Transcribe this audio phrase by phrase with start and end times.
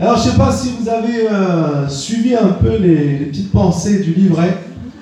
[0.00, 3.98] Alors, je ne sais pas si vous avez euh, suivi un peu les, petites pensées
[3.98, 4.56] du livret.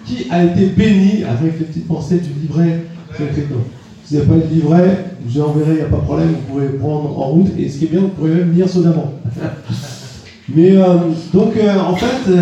[0.04, 2.84] Qui a été béni avec les petites pensées du livret
[3.14, 6.54] Si vous n'avez pas le livret, je l'enverrai, il n'y a pas de problème, vous
[6.54, 7.48] pouvez prendre en route.
[7.58, 9.12] Et ce qui est bien, vous pouvez même venir sodamment.
[10.48, 10.96] Mais euh,
[11.32, 12.32] donc, euh, en fait,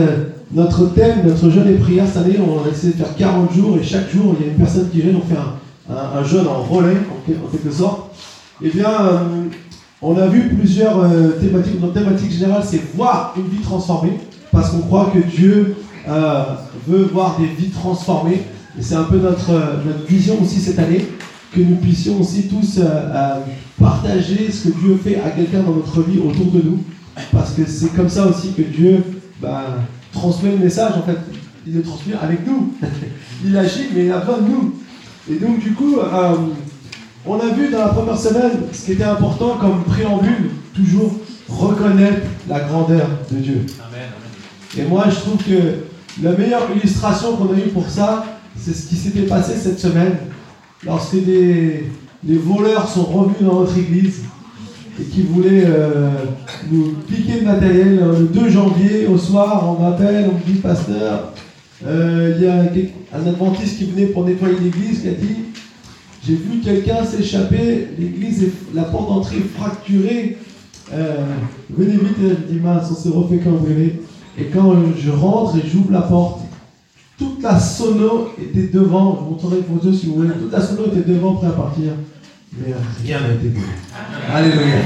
[0.52, 3.76] notre thème, notre jeûne et prière cette année, on a essayé de faire 40 jours
[3.78, 6.46] et chaque jour, il y a une personne qui jeûne, on fait un, un, jeûne
[6.46, 8.12] en relais, en, quelque sorte.
[8.62, 8.88] Eh bien,
[10.02, 11.80] on a vu plusieurs euh, thématiques.
[11.80, 14.18] Notre thématique générale, c'est voir une vie transformée,
[14.52, 15.76] parce qu'on croit que Dieu
[16.08, 16.42] euh,
[16.86, 18.42] veut voir des vies transformées.
[18.78, 21.06] Et c'est un peu notre, euh, notre, vision aussi cette année,
[21.54, 22.80] que nous puissions aussi tous
[23.80, 26.78] partager ce que Dieu fait à quelqu'un dans notre vie autour de nous.
[27.32, 29.02] Parce que c'est comme ça aussi que Dieu
[29.40, 29.78] bah,
[30.12, 31.16] transmet le message, en fait.
[31.66, 32.74] Il le transmet avec nous.
[33.44, 34.74] il agit, mais il a besoin de nous.
[35.30, 35.96] Et donc, du coup,
[37.26, 41.12] on a vu dans la première semaine ce qui était important comme préambule, toujours
[41.48, 43.66] reconnaître la grandeur de Dieu.
[44.78, 48.24] Et moi, je trouve que la meilleure illustration qu'on a eue pour ça,
[48.56, 50.16] c'est ce qui s'était passé cette semaine,
[50.84, 51.90] lorsque des,
[52.22, 54.22] voleurs sont revenus dans notre église
[55.00, 56.10] et qui voulaient euh,
[56.70, 58.04] nous piquer le matériel.
[58.18, 61.32] Le 2 janvier, au soir, on m'appelle, on me dit, pasteur,
[61.86, 65.36] euh, il y a un adventiste qui venait pour nettoyer l'église qui a dit
[66.26, 70.38] j'ai vu quelqu'un s'échapper, l'église, la porte d'entrée fracturée.
[70.92, 71.24] Euh,
[71.70, 74.00] venez vite, je dis mince, on s'est refait cambrioler.
[74.38, 76.40] Et quand je rentre et j'ouvre la porte,
[77.16, 80.60] toute la sono était devant, je vous montrerai une photo si vous voulez, toute la
[80.60, 81.92] sono était devant, prêt à partir.
[82.58, 84.32] Mais rien n'a été fait.
[84.34, 84.76] Alléluia.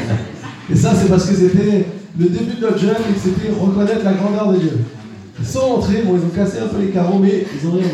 [0.71, 1.87] Et ça, c'est parce que c'était
[2.19, 4.79] le début de notre jeûne et que c'était reconnaître la grandeur de Dieu.
[5.39, 7.87] Ils sont entrés, bon, ils ont cassé un peu les carreaux, mais ils ont rien.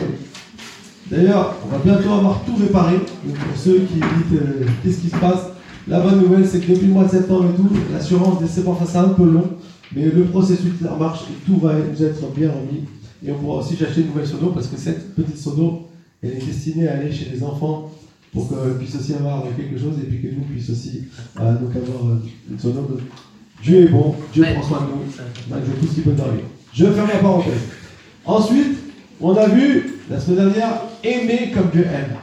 [1.10, 2.96] D'ailleurs, on va bientôt avoir tout réparé.
[2.98, 5.50] pour ceux qui disent euh, qu'est-ce qui se passe,
[5.88, 8.96] la bonne nouvelle, c'est que depuis le mois de septembre et tout, l'assurance des c'est
[8.96, 9.50] un peu long,
[9.94, 12.84] mais le processus marche et tout va nous être bien remis.
[13.24, 15.88] Et on pourra aussi acheter une nouvelle sono parce que cette petite sono,
[16.22, 17.92] elle est destinée à aller chez les enfants
[18.33, 21.05] pour qu'ils puissent aussi avoir quelque chose et puis que nous puissions aussi
[21.40, 22.89] euh, donc avoir euh, une sono.
[23.62, 26.45] Dieu est bon, Dieu prend soin de nous, malgré tout ce qui peut nous arriver.
[26.74, 27.55] Je ferme la parenthèse.
[28.24, 28.77] Ensuite,
[29.20, 32.17] on a vu la semaine dernière aimer comme Dieu aime.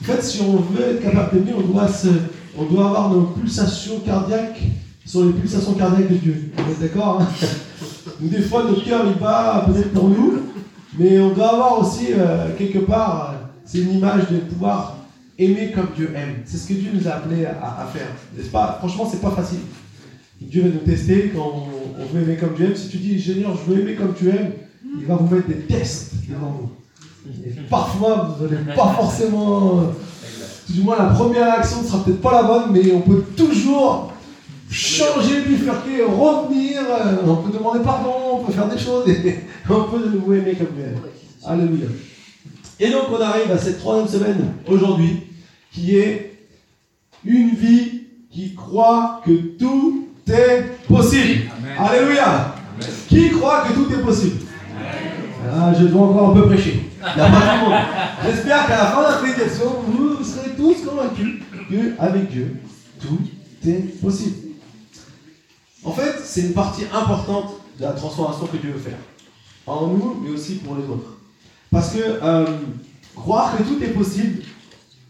[0.00, 1.88] En fait, si on veut être capable d'aimer, on doit,
[2.56, 4.60] on doit avoir nos pulsations cardiaques
[5.04, 6.52] sur les pulsations cardiaques de Dieu.
[6.56, 7.28] Vous êtes d'accord hein?
[8.20, 10.40] Des fois, notre cœur, il bat peut-être pour nous,
[10.98, 14.96] mais on doit avoir aussi, euh, quelque part, euh, c'est une image de pouvoir
[15.38, 16.42] aimer comme Dieu aime.
[16.44, 18.08] C'est ce que Dieu nous a appelé à, faire.
[18.36, 18.76] N'est-ce pas?
[18.78, 19.60] Franchement, c'est pas facile.
[20.40, 21.68] Dieu va nous tester quand
[21.98, 22.76] on veut aimer comme Dieu aime.
[22.76, 24.52] Si tu dis, Seigneur, je veux aimer comme tu aimes,
[24.98, 26.79] il va vous mettre des tests devant vous.
[27.26, 29.92] Et parfois, vous n'allez pas forcément.
[30.68, 34.12] Du moins, la première action ne sera peut-être pas la bonne, mais on peut toujours
[34.70, 36.80] changer, bifurquer, revenir.
[37.26, 40.54] On peut demander pardon, on peut faire des choses et on peut de nouveau aimer
[40.54, 40.94] comme Dieu.
[41.44, 41.86] Alléluia.
[42.78, 45.24] Et donc, on arrive à cette troisième semaine aujourd'hui,
[45.72, 46.38] qui est
[47.24, 51.50] une vie qui croit que tout est possible.
[51.78, 52.54] Alléluia.
[53.08, 54.36] Qui croit que tout est possible?
[55.52, 56.89] Ah, je dois encore un peu prêcher.
[57.00, 62.60] J'espère qu'à la fin de la prédication, vous serez tous convaincus qu'avec Dieu,
[63.00, 63.18] tout
[63.66, 64.50] est possible.
[65.82, 68.98] En fait, c'est une partie importante de la transformation que Dieu veut faire.
[69.66, 71.16] En nous, mais aussi pour les autres.
[71.70, 72.58] Parce que euh,
[73.14, 74.42] croire que tout est possible,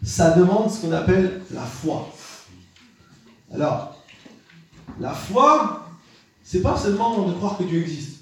[0.03, 2.09] ça demande ce qu'on appelle la foi.
[3.53, 3.97] Alors,
[5.01, 5.89] la foi,
[6.45, 8.21] c'est pas seulement de croire que Dieu existe.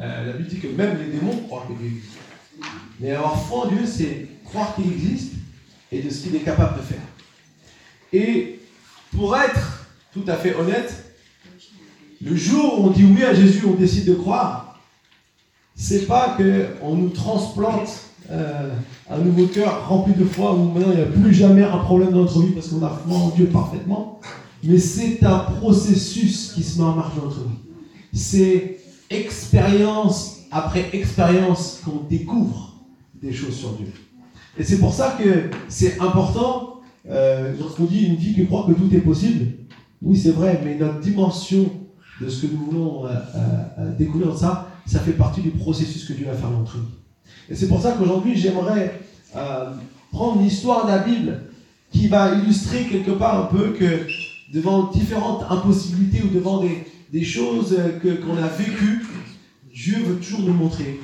[0.00, 2.19] Euh, la Bible dit que même les démons croient que Dieu existe.
[3.00, 5.32] Mais avoir foi en Dieu, c'est croire qu'il existe
[5.90, 7.02] et de ce qu'il est capable de faire.
[8.12, 8.60] Et
[9.16, 11.14] pour être tout à fait honnête,
[12.22, 14.78] le jour où on dit oui à Jésus, on décide de croire,
[15.74, 17.88] c'est pas qu'on nous transplante
[18.30, 18.74] euh,
[19.08, 22.10] un nouveau cœur rempli de foi où maintenant il n'y a plus jamais un problème
[22.10, 24.20] dans notre vie parce qu'on a foi en Dieu parfaitement,
[24.62, 27.56] mais c'est un processus qui se met en marche dans notre vie.
[28.12, 28.78] C'est
[29.08, 32.69] expérience après expérience qu'on découvre
[33.22, 33.86] des choses sur Dieu.
[34.58, 38.72] Et c'est pour ça que c'est important, euh, lorsqu'on dit une vie qui croit que
[38.72, 39.46] tout est possible,
[40.02, 41.70] oui c'est vrai, mais notre dimension
[42.20, 43.10] de ce que nous voulons euh,
[43.78, 46.76] euh, découvrir de ça, ça fait partie du processus que Dieu va faire dans notre
[46.76, 46.88] vie.
[47.48, 49.00] Et c'est pour ça qu'aujourd'hui j'aimerais
[50.10, 51.42] prendre l'histoire de la Bible
[51.92, 54.06] qui va illustrer quelque part un peu que
[54.52, 59.06] devant différentes impossibilités ou devant des, des choses qu'on a vécues,
[59.72, 60.98] Dieu veut toujours nous montrer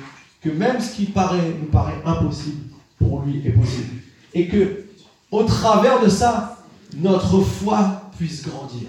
[0.47, 2.61] que même ce qui paraît, nous paraît impossible,
[2.97, 3.89] pour lui est possible.
[4.33, 4.85] Et que,
[5.31, 6.65] au travers de ça,
[6.95, 8.87] notre foi puisse grandir.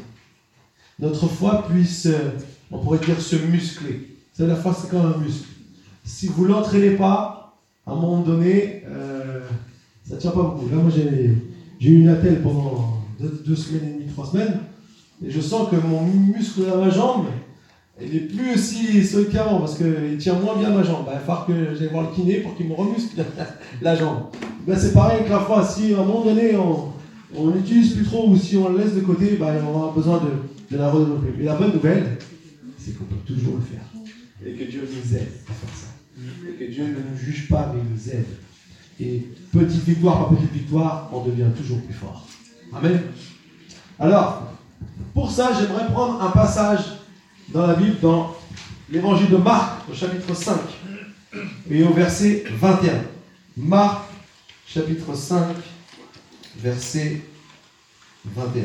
[0.98, 2.08] Notre foi puisse
[2.70, 4.16] on pourrait dire se muscler.
[4.32, 5.48] C'est la foi, c'est comme un muscle.
[6.04, 7.56] Si vous ne l'entraînez pas,
[7.86, 9.40] à un moment donné, euh,
[10.04, 10.68] ça ne tient pas beaucoup.
[10.68, 14.60] Là, moi, j'ai eu une attelle pendant deux, semaines et demie, trois semaines,
[15.24, 17.26] et je sens que mon muscle à ma jambe,
[18.00, 21.04] il n'est plus aussi solide qu'avant parce qu'il tient moins bien ma jambe.
[21.04, 23.24] Ben, il va falloir que j'aille voir le kiné pour qu'il me remuscle
[23.82, 24.26] la jambe.
[24.66, 25.64] Ben, c'est pareil avec la foi.
[25.64, 29.00] Si à un moment donné on n'utilise plus trop ou si on le laisse de
[29.00, 31.34] côté, ben, on aura besoin de, de la redévelopper.
[31.38, 32.18] Mais la bonne nouvelle,
[32.78, 33.84] c'est qu'on peut toujours le faire.
[34.46, 35.88] Et que Dieu nous aide à faire ça.
[36.48, 38.26] Et que Dieu ne nous juge pas, mais il nous aide.
[39.00, 42.26] Et petite victoire par petite victoire, on devient toujours plus fort.
[42.72, 43.00] Amen.
[43.98, 44.52] Alors,
[45.14, 46.97] pour ça, j'aimerais prendre un passage
[47.48, 48.36] dans la Bible, dans
[48.90, 50.56] l'évangile de Marc, au chapitre 5,
[51.70, 53.02] et au verset 21.
[53.56, 54.02] Marc,
[54.66, 55.56] chapitre 5,
[56.56, 57.22] verset
[58.24, 58.64] 21.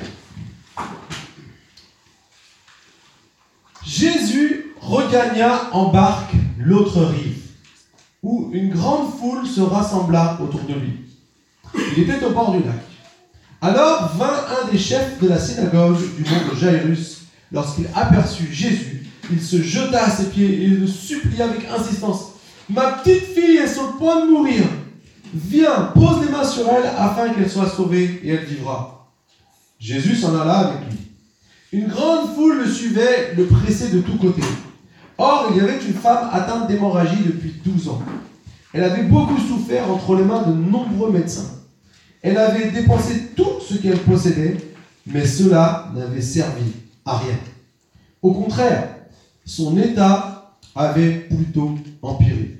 [3.85, 7.41] Jésus regagna en barque l'autre rive,
[8.21, 11.01] où une grande foule se rassembla autour de lui.
[11.95, 12.75] Il était au bord du lac.
[13.61, 17.22] Alors vint un des chefs de la synagogue du nom de Jairus.
[17.53, 22.31] Lorsqu'il aperçut Jésus, il se jeta à ses pieds et le supplia avec insistance.
[22.67, 24.63] Ma petite fille est sur le point de mourir.
[25.35, 29.07] Viens, pose les mains sur elle afin qu'elle soit sauvée et elle vivra.
[29.79, 30.97] Jésus s'en alla avec lui.
[31.79, 34.41] Une grande foule le suivait, le pressait de tous côtés.
[35.19, 38.01] Or, il y avait une femme atteinte d'hémorragie depuis 12 ans.
[38.73, 41.51] Elle avait beaucoup souffert entre les mains de nombreux médecins.
[42.23, 44.57] Elle avait dépensé tout ce qu'elle possédait,
[45.05, 47.37] mais cela n'avait servi rien.
[48.21, 48.95] Au contraire,
[49.45, 52.59] son état avait plutôt empiré.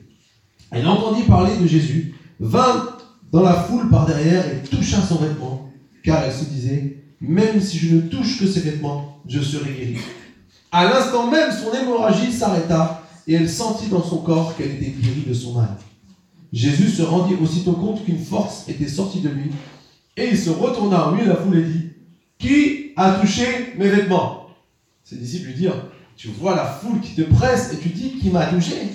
[0.72, 2.90] Elle entendit parler de Jésus, vint
[3.31, 5.69] dans la foule par derrière et toucha son vêtement,
[6.04, 9.98] car elle se disait, même si je ne touche que ses vêtements, je serai guérie.
[10.72, 15.24] À l'instant même, son hémorragie s'arrêta et elle sentit dans son corps qu'elle était guérie
[15.28, 15.78] de son mal.
[16.51, 19.51] Jésus se rendit aussitôt compte qu'une force était sortie de lui
[20.18, 21.89] et il se retourna au milieu la foule et dit
[22.38, 24.50] Qui a touché mes vêtements
[25.04, 25.86] Ses disciples lui dirent
[26.16, 28.90] Tu vois la foule qui te presse et tu dis Qui m'a touché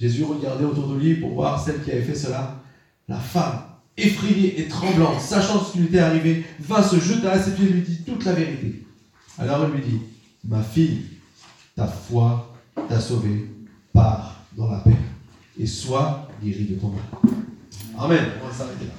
[0.00, 2.62] Jésus regardait autour de lui pour voir celle qui avait fait cela.
[3.08, 3.62] La femme,
[3.96, 7.66] effrayée et tremblante, sachant ce qui lui était arrivé, vint se jeter à ses pieds
[7.66, 8.84] et lui dit toute la vérité.
[9.38, 10.00] Alors elle lui dit
[10.44, 11.04] Ma fille,
[11.74, 12.54] ta foi
[12.88, 13.50] t'a sauvée,
[13.92, 14.96] pars dans la paix
[15.58, 17.32] et sois guérie de ton mal.
[17.98, 18.24] Amen.
[18.42, 18.92] On va s'arrêter là.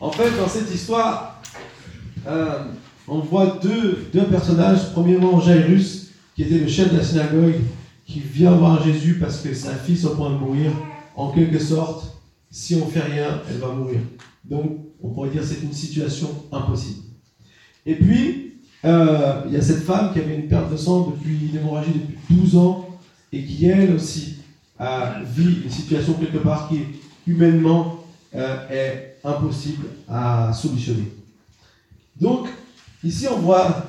[0.00, 1.35] En fait, dans cette histoire,
[2.26, 2.64] euh,
[3.08, 4.92] on voit deux, deux personnages.
[4.92, 7.54] Premièrement, Jairus, qui était le chef de la synagogue,
[8.06, 10.70] qui vient voir Jésus parce que sa fille est au point de mourir.
[11.16, 12.16] En quelque sorte,
[12.50, 14.00] si on ne fait rien, elle va mourir.
[14.44, 17.02] Donc, on pourrait dire que c'est une situation impossible.
[17.84, 21.48] Et puis, euh, il y a cette femme qui avait une perte de sang depuis
[21.50, 22.88] une hémorragie depuis 12 ans
[23.32, 24.36] et qui, elle aussi,
[24.78, 26.80] a vit une situation quelque part qui,
[27.26, 31.15] humainement, euh, est impossible à solutionner.
[32.20, 32.48] Donc,
[33.04, 33.86] ici, on voit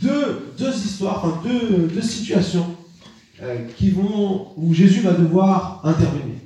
[0.00, 2.76] deux, deux histoires, deux, deux situations
[3.42, 6.36] euh, qui vont, où Jésus va devoir intervenir.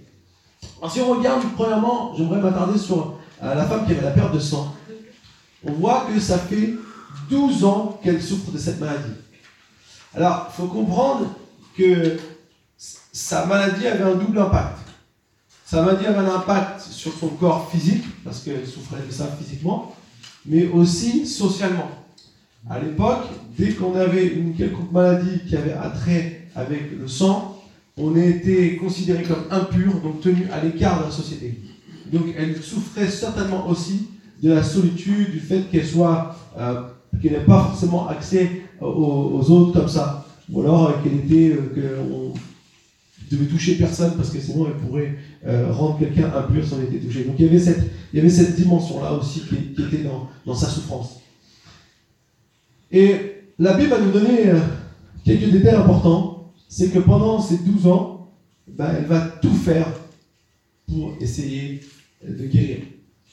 [0.79, 4.35] Alors, si on regarde, premièrement, j'aimerais m'attarder sur euh, la femme qui avait la perte
[4.35, 4.75] de sang.
[5.65, 6.75] On voit que ça fait
[7.31, 9.15] 12 ans qu'elle souffre de cette maladie.
[10.15, 11.27] Alors, il faut comprendre
[11.77, 12.17] que
[12.77, 14.79] sa maladie avait un double impact.
[15.67, 19.95] Sa maladie avait un impact sur son corps physique, parce qu'elle souffrait de ça physiquement,
[20.47, 21.91] mais aussi socialement.
[22.69, 23.27] À l'époque,
[23.59, 27.63] dès qu'on avait une quelconque maladie qui avait attrait avec le sang,
[27.97, 31.61] on était considéré comme impur, donc tenu à l'écart de la société.
[32.13, 34.09] Donc elle souffrait certainement aussi
[34.43, 36.83] de la solitude, du fait qu'elle soit, euh,
[37.23, 42.31] qu'elle n'ait pas forcément accès aux, autres comme ça, ou alors qu'elle était, euh,
[43.31, 45.17] devait toucher personne parce que sinon elle pourrait
[45.47, 47.25] euh, rendre quelqu'un impur si on était touché.
[47.25, 50.55] Donc il y avait cette, il y avait cette dimension-là aussi qui, était dans, dans,
[50.55, 51.21] sa souffrance.
[52.91, 53.17] Et
[53.59, 54.59] la Bible va nous donner euh,
[55.25, 56.53] quelques détails importants.
[56.69, 58.33] C'est que pendant ces 12 ans,
[58.67, 59.87] ben, elle va tout faire
[60.87, 61.81] pour essayer
[62.27, 62.79] de guérir.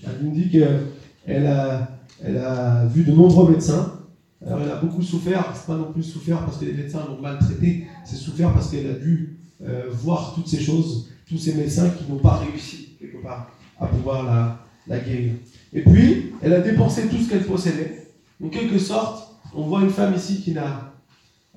[0.03, 3.97] Elle nous dit qu'elle a, elle a vu de nombreux médecins.
[4.45, 7.21] Alors elle a beaucoup souffert, c'est pas non plus souffert parce que les médecins l'ont
[7.21, 11.89] maltraité, c'est souffert parce qu'elle a dû euh, voir toutes ces choses, tous ces médecins
[11.89, 15.33] qui n'ont pas réussi, quelque part, à pouvoir la, guérir.
[15.73, 18.07] Et puis, elle a dépensé tout ce qu'elle possédait.
[18.43, 20.93] En quelque sorte, on voit une femme ici qui, a,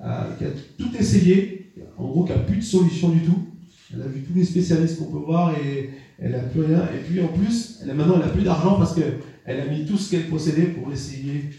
[0.03, 3.47] euh, qui a tout essayé, en gros, qui n'a plus de solution du tout.
[3.93, 6.87] Elle a vu tous les spécialistes qu'on peut voir et elle n'a plus rien.
[6.93, 9.97] Et puis en plus, elle maintenant, elle n'a plus d'argent parce qu'elle a mis tout
[9.97, 11.49] ce qu'elle possédait pour essayer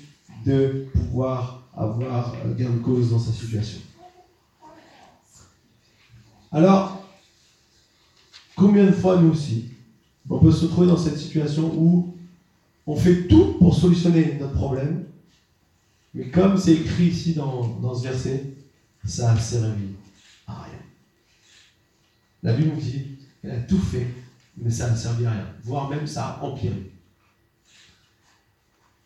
[0.45, 3.81] de pouvoir avoir gain de cause dans sa situation.
[6.57, 7.07] Alors,
[8.55, 9.73] combien de fois nous aussi,
[10.31, 12.17] on peut se retrouver dans cette situation où
[12.87, 15.05] on fait tout pour solutionner notre problème,
[16.15, 18.55] mais comme c'est écrit ici dans, ce verset,
[19.05, 19.89] ça a servi
[20.47, 20.81] à rien.
[22.43, 24.07] La Bible nous dit qu'elle a tout fait,
[24.57, 26.91] mais ça n'a servi à rien, voire même ça a empiré.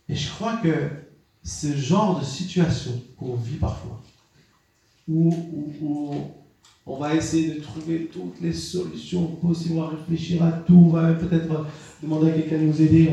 [0.09, 0.89] Et je crois que
[1.43, 4.01] ce genre de situation qu'on vit parfois,
[5.09, 5.35] où,
[6.87, 10.91] on va essayer de trouver toutes les solutions possibles, on va réfléchir à tout, on
[10.91, 11.67] va peut-être
[12.03, 13.11] demander à quelqu'un de nous aider,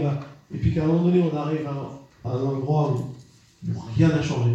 [0.54, 4.52] et puis qu'à un moment donné, on arrive à, un endroit où, rien n'a changé,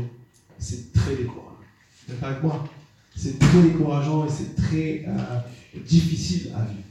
[0.59, 2.69] c'est très décourageant.
[3.15, 5.39] C'est très décourageant et c'est très euh,
[5.87, 6.83] difficile à vivre.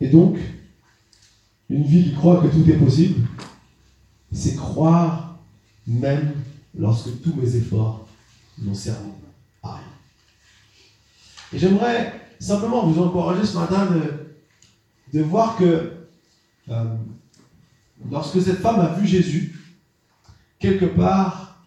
[0.00, 0.38] Et donc,
[1.68, 3.26] une vie qui croit que tout est possible,
[4.32, 5.38] c'est croire
[5.86, 6.32] même
[6.78, 8.05] lorsque tous mes efforts
[8.58, 9.10] n'ont servi
[9.62, 9.82] à rien.
[11.52, 15.92] Et j'aimerais simplement vous encourager ce matin de, de voir que
[16.68, 16.84] euh,
[18.10, 19.54] lorsque cette femme a vu Jésus,
[20.58, 21.64] quelque part,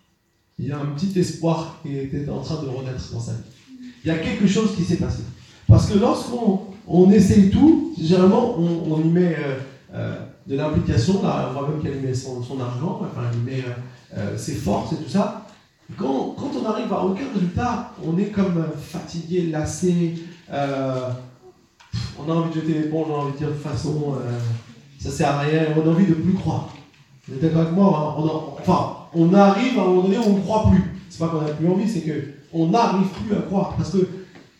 [0.57, 3.39] il y a un petit espoir qui était en train de renaître dans sa vie.
[4.03, 5.23] Il y a quelque chose qui s'est passé.
[5.67, 9.59] Parce que lorsqu'on on essaye tout, généralement, on, y met euh,
[9.93, 13.63] euh, de l'implication, on voit même qu'elle met son, argent, enfin, elle met
[14.37, 15.45] ses forces et tout ça.
[15.97, 20.15] Quand, on arrive à aucun résultat, on est comme fatigué, lassé,
[20.51, 24.15] on a envie de jeter l'éponge, on a envie de dire de toute façon,
[24.99, 26.69] ça sert à rien, on a envie de plus croire.
[27.27, 28.21] Vous êtes d'accord avec moi hein?
[28.21, 30.83] on Enfin, on arrive à un moment donné où on ne croit plus.
[31.09, 32.03] C'est pas qu'on n'a plus envie, c'est
[32.51, 33.75] qu'on n'arrive plus à croire.
[33.75, 34.07] Parce que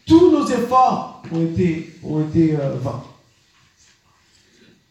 [0.05, 3.03] tous nos efforts ont été, ont été euh, vains.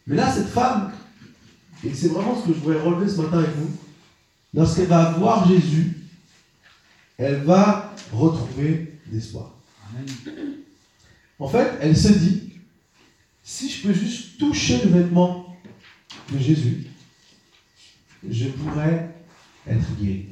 [0.06, 0.92] Mais là, cette femme,
[1.84, 3.70] et c'est vraiment ce que je voudrais relever ce matin avec vous,
[4.54, 5.97] lorsqu'elle va voir Jésus,
[7.18, 9.54] elle va retrouver l'espoir.
[11.38, 12.52] En fait, elle se dit,
[13.42, 15.56] si je peux juste toucher le vêtement
[16.32, 16.86] de Jésus,
[18.28, 19.14] je pourrais
[19.66, 20.26] être guéri.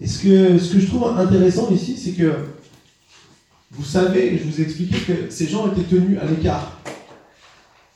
[0.00, 2.46] Et ce que, je trouve intéressant ici, c'est que
[3.70, 6.80] vous savez, je vous ai expliqué que ces gens étaient tenus à l'écart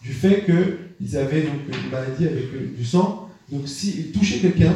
[0.01, 3.31] du fait qu'ils avaient donc une maladie avec du sang.
[3.51, 4.75] Donc s'ils touchaient quelqu'un,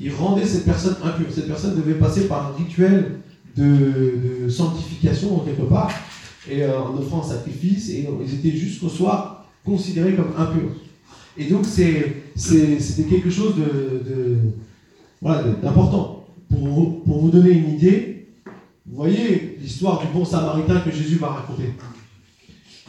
[0.00, 1.26] ils rendaient cette personne impure.
[1.30, 3.20] Cette personne devait passer par un rituel
[3.56, 5.90] de, sanctification quelque part,
[6.48, 10.70] et euh, en offrant un sacrifice, et ils étaient jusqu'au soir considérés comme impurs.
[11.36, 13.54] Et donc, c'était quelque chose
[15.62, 16.24] d'important.
[16.50, 18.28] De, pour, pour vous donner une idée,
[18.86, 21.74] vous voyez l'histoire du bon samaritain que Jésus va raconter.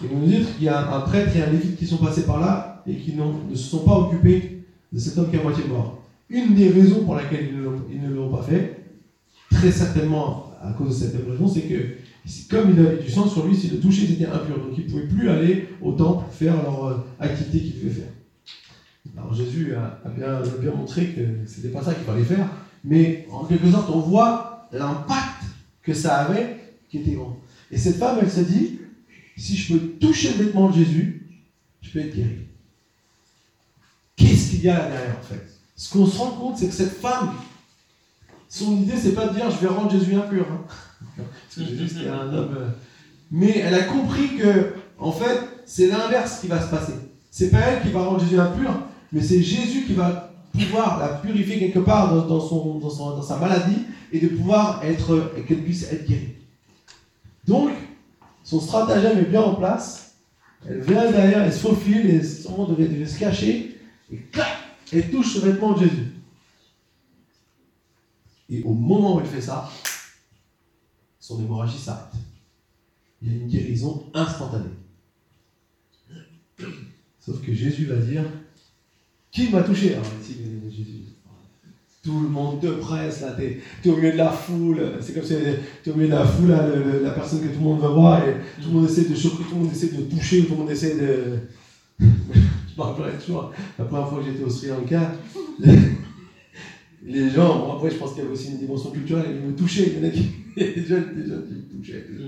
[0.01, 2.39] Il nous dit qu'il y a un prêtre et un lévite qui sont passés par
[2.39, 4.63] là et qui ne se sont pas occupés
[4.94, 5.99] de cet homme qui est à moitié mort.
[6.29, 7.50] Une des raisons pour laquelle
[7.91, 8.83] ils ne l'ont pas fait,
[9.50, 11.95] très certainement à cause de cette même raison, c'est que
[12.50, 14.57] comme il avait du sang sur lui, s'il le touchait, c'était impur.
[14.57, 18.12] Donc il ne pouvait plus aller au temple faire leur euh, activité qu'il devait faire.
[19.17, 22.48] Alors Jésus a, bien, montré que ce n'était pas ça qu'il fallait faire,
[22.83, 25.43] mais en quelque sorte, on voit l'impact
[25.81, 26.57] que ça avait
[26.89, 27.39] qui était grand.
[27.71, 28.79] Et cette femme, elle se dit,
[29.36, 31.27] si je peux toucher le vêtement de Jésus,
[31.81, 32.45] je peux être guéri.
[34.15, 35.49] Qu'est-ce qu'il y a derrière en fait?
[35.79, 37.31] Ce qu'on se rend compte, c'est que cette femme,
[38.50, 40.45] son idée, c'est pas de dire je vais rendre Jésus impur.
[40.51, 40.65] Hein.
[41.15, 42.53] Parce que Jésus, c'était un homme.
[42.59, 42.67] Euh,
[43.31, 46.91] mais elle a compris que, en fait, c'est l'inverse qui va se passer.
[47.31, 48.71] C'est pas elle qui va rendre Jésus impur,
[49.13, 54.27] mais c'est Jésus qui va pouvoir la purifier quelque part dans, sa maladie et de
[54.27, 56.36] pouvoir être, qu'elle puisse être guérie.
[57.48, 57.69] Donc,
[58.43, 60.15] son stratagème est bien en place.
[60.67, 63.77] Elle vient derrière, elle se faufile, et son devait se cacher,
[64.12, 64.59] et clac,
[64.91, 66.08] elle touche le vêtement de Jésus.
[68.50, 69.69] Et au moment où elle fait ça,
[71.19, 72.13] son hémorragie s'arrête.
[73.22, 74.69] Il y a une guérison instantanée.
[77.19, 78.24] Sauf que Jésus va dire
[79.31, 79.96] Qui m'a touché?
[80.69, 81.03] Jésus.
[82.01, 85.24] Tout le monde te presse, là, t'es es au milieu de la foule, c'est comme
[85.24, 85.36] si
[85.84, 86.55] t'es au milieu de la foule,
[87.03, 89.43] la personne que tout le monde veut voir, et tout le monde essaie de tout
[89.51, 91.39] le monde essaie de toucher, tout le monde essaie de.
[92.79, 95.12] Me rappellerai toujours, la première fois que j'étais au Sri Lanka,
[97.05, 99.53] les gens, bon, après je pense qu'il y avait aussi une dimension culturelle, ils me
[99.53, 102.24] touchaient, il y en a qui, qui me touchaient, mais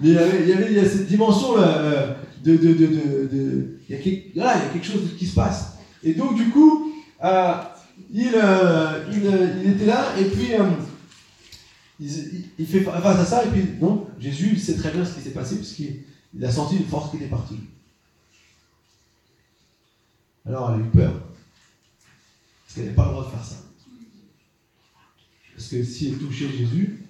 [0.00, 2.72] il y, avait, il, y avait, il y a cette dimension là, euh, de, de,
[2.74, 5.78] de, de, il, y a quelque, il y a quelque chose qui se passe.
[6.04, 6.92] Et donc du coup,
[7.24, 7.52] euh,
[8.12, 9.22] il, euh, il,
[9.64, 10.50] il, était là, et puis
[11.98, 15.30] il, fait face à ça, et puis donc Jésus sait très bien ce qui s'est
[15.30, 17.58] passé, puisqu'il a senti une force qui était partie.
[20.46, 21.12] Alors elle a eu peur.
[21.12, 23.56] Parce qu'elle n'avait pas le droit de faire ça.
[25.54, 27.00] Parce que si elle touchait Jésus,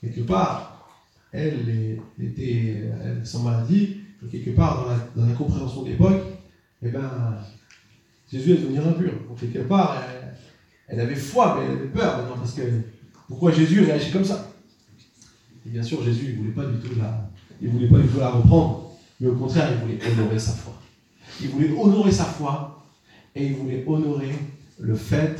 [0.00, 0.88] quelque part,
[1.32, 2.90] elle était
[3.24, 3.98] sans maladie,
[4.30, 6.22] quelque part dans la, compréhension de l'époque,
[6.82, 7.38] eh ben,
[8.30, 9.12] Jésus est devenu impur.
[9.28, 9.96] Donc quelque part,
[10.88, 12.62] elle, avait foi, mais elle avait peur maintenant, parce que
[13.28, 14.52] pourquoi Jésus réagit comme ça?
[15.66, 17.30] Et bien sûr, Jésus, il ne voulait pas du tout la,
[17.60, 20.78] il voulait pas du tout la reprendre, mais au contraire, il voulait honorer sa foi.
[21.40, 22.84] Il voulait honorer sa foi
[23.34, 24.32] et il voulait honorer
[24.78, 25.36] le fait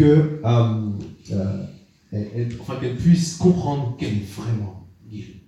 [0.00, 0.90] euh,
[1.32, 1.66] euh,
[2.80, 5.40] qu'elle puisse comprendre qu'elle est vraiment guérie.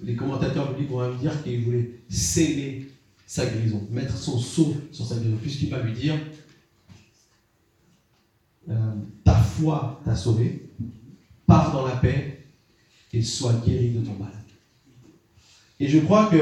[0.00, 2.90] Les commentateurs livre vont même dire qu'il voulait sceller
[3.26, 6.14] sa guérison, mettre son sceau sur sa guérison, puisqu'il va lui dire
[8.70, 8.92] euh,
[9.24, 10.70] Ta foi t'a sauvé,
[11.46, 12.46] pars dans la paix
[13.12, 14.32] et sois guéri de ton mal.
[15.80, 16.38] Et je crois que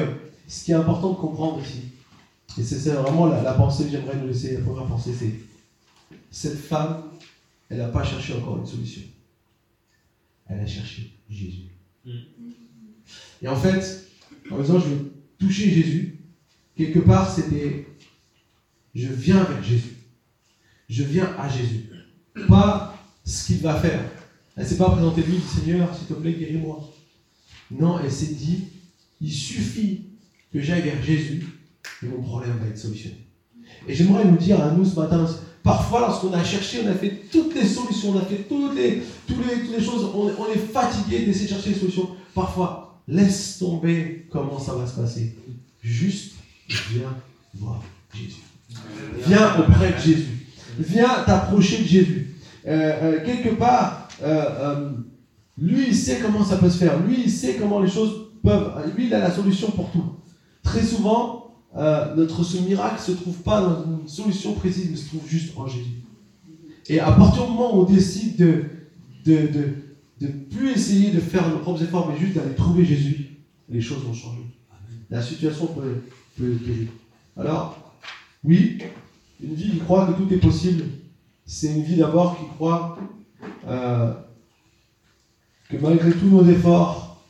[0.48, 1.82] ce qui est important de comprendre ici,
[2.58, 5.34] et c'est vraiment la, pensée que j'aimerais nous laisser, la première pensée, c'est
[6.30, 7.10] cette femme,
[7.68, 9.02] elle n'a pas cherché encore une solution.
[10.48, 11.70] Elle a cherché Jésus.
[12.04, 12.10] Mm.
[13.42, 14.08] Et en fait,
[14.50, 15.00] en disant je vais
[15.38, 16.18] toucher Jésus,
[16.76, 17.86] quelque part c'était
[18.94, 19.96] je viens vers Jésus.
[20.88, 21.90] Je viens à Jésus.
[22.48, 24.02] Pas ce qu'il va faire.
[24.56, 26.90] Elle ne s'est pas présentée lui, dit Seigneur, s'il te plaît, guéris-moi.
[27.70, 28.68] Non, elle s'est dit
[29.20, 30.06] il suffit
[30.52, 31.44] que j'aille vers Jésus
[32.02, 33.16] et mon problème va être solutionné.
[33.88, 35.26] Et j'aimerais nous dire à nous ce matin,
[35.62, 39.02] parfois lorsqu'on a cherché, on a fait toutes les solutions, on a fait toutes les,
[39.26, 39.44] toutes
[39.76, 42.10] les, choses, on, est fatigué d'essayer de chercher des solutions.
[42.34, 45.34] Parfois, laisse tomber comment ça va se passer.
[45.82, 46.34] Juste,
[46.68, 47.14] viens
[47.54, 47.82] voir
[48.14, 48.42] Jésus.
[49.26, 50.46] Viens auprès de Jésus.
[50.78, 52.36] Viens t'approcher de Jésus.
[52.66, 54.90] Euh, euh, quelque part, euh,
[55.56, 56.98] lui, il sait comment ça peut se faire.
[57.00, 58.26] Lui, il sait comment les choses
[58.96, 60.04] lui, il a la solution pour tout.
[60.62, 64.96] Très souvent, euh, notre ce miracle ne se trouve pas dans une solution précise, mais
[64.96, 66.02] se trouve juste en Jésus.
[66.88, 68.64] Et à partir du moment où on décide de
[69.26, 69.48] de,
[70.20, 73.30] de, plus essayer de faire nos propres efforts, mais juste d'aller trouver Jésus,
[73.68, 74.46] les choses vont changer.
[75.10, 76.02] La situation peut,
[76.36, 76.88] peut guérir.
[77.36, 77.94] Alors,
[78.44, 78.78] oui,
[79.42, 80.84] une vie qui croit que tout est possible,
[81.44, 82.98] c'est une vie d'abord qui croit
[83.66, 84.12] euh,
[85.68, 87.24] que malgré tous nos efforts,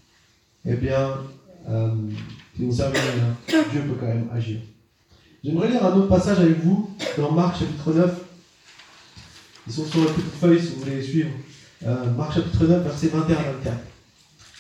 [0.65, 1.15] eh bien,
[1.69, 1.95] euh,
[2.57, 2.99] si servons
[3.47, 4.59] Dieu peut quand même agir.
[5.45, 8.21] J'aimerais lire un autre passage avec vous dans Marc chapitre 9.
[9.67, 11.31] Ils sont sur la petite feuille si vous voulez les suivre.
[11.87, 13.77] Euh, Marc chapitre 9, versets 21 à 24.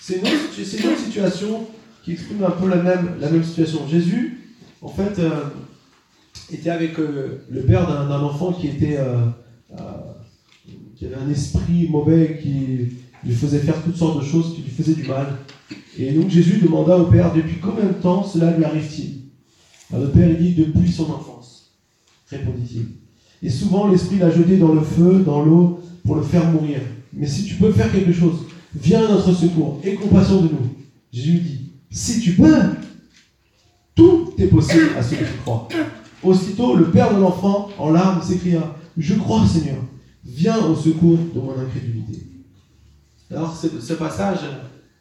[0.00, 1.66] C'est une, autre situation
[2.04, 3.88] qui exprime un peu la même, la même situation.
[3.88, 5.44] Jésus, en fait, euh,
[6.52, 8.98] était avec euh, le père d'un enfant qui était
[10.96, 12.94] qui avait un esprit mauvais qui
[13.26, 15.38] lui faisait faire toutes sortes de choses qui lui faisaient du mal.
[15.98, 19.98] Et donc Jésus demanda au Père, depuis combien de temps cela lui arrive-t-il?
[19.98, 21.72] Le Père il dit, depuis son enfance,
[22.28, 22.86] répondit-il.
[23.42, 26.80] Et souvent l'Esprit l'a jeté dans le feu, dans l'eau, pour le faire mourir.
[27.12, 30.70] Mais si tu peux faire quelque chose, viens à notre secours, aie compassion de nous.
[31.12, 31.60] Jésus dit,
[31.90, 32.62] si tu peux,
[33.94, 35.68] tout est possible à ceux qui croient.
[36.22, 39.78] Aussitôt, le père de l'enfant, en larmes, s'écria, je crois Seigneur,
[40.24, 42.22] viens au secours de mon incrédulité.
[43.34, 44.38] Alors ce passage,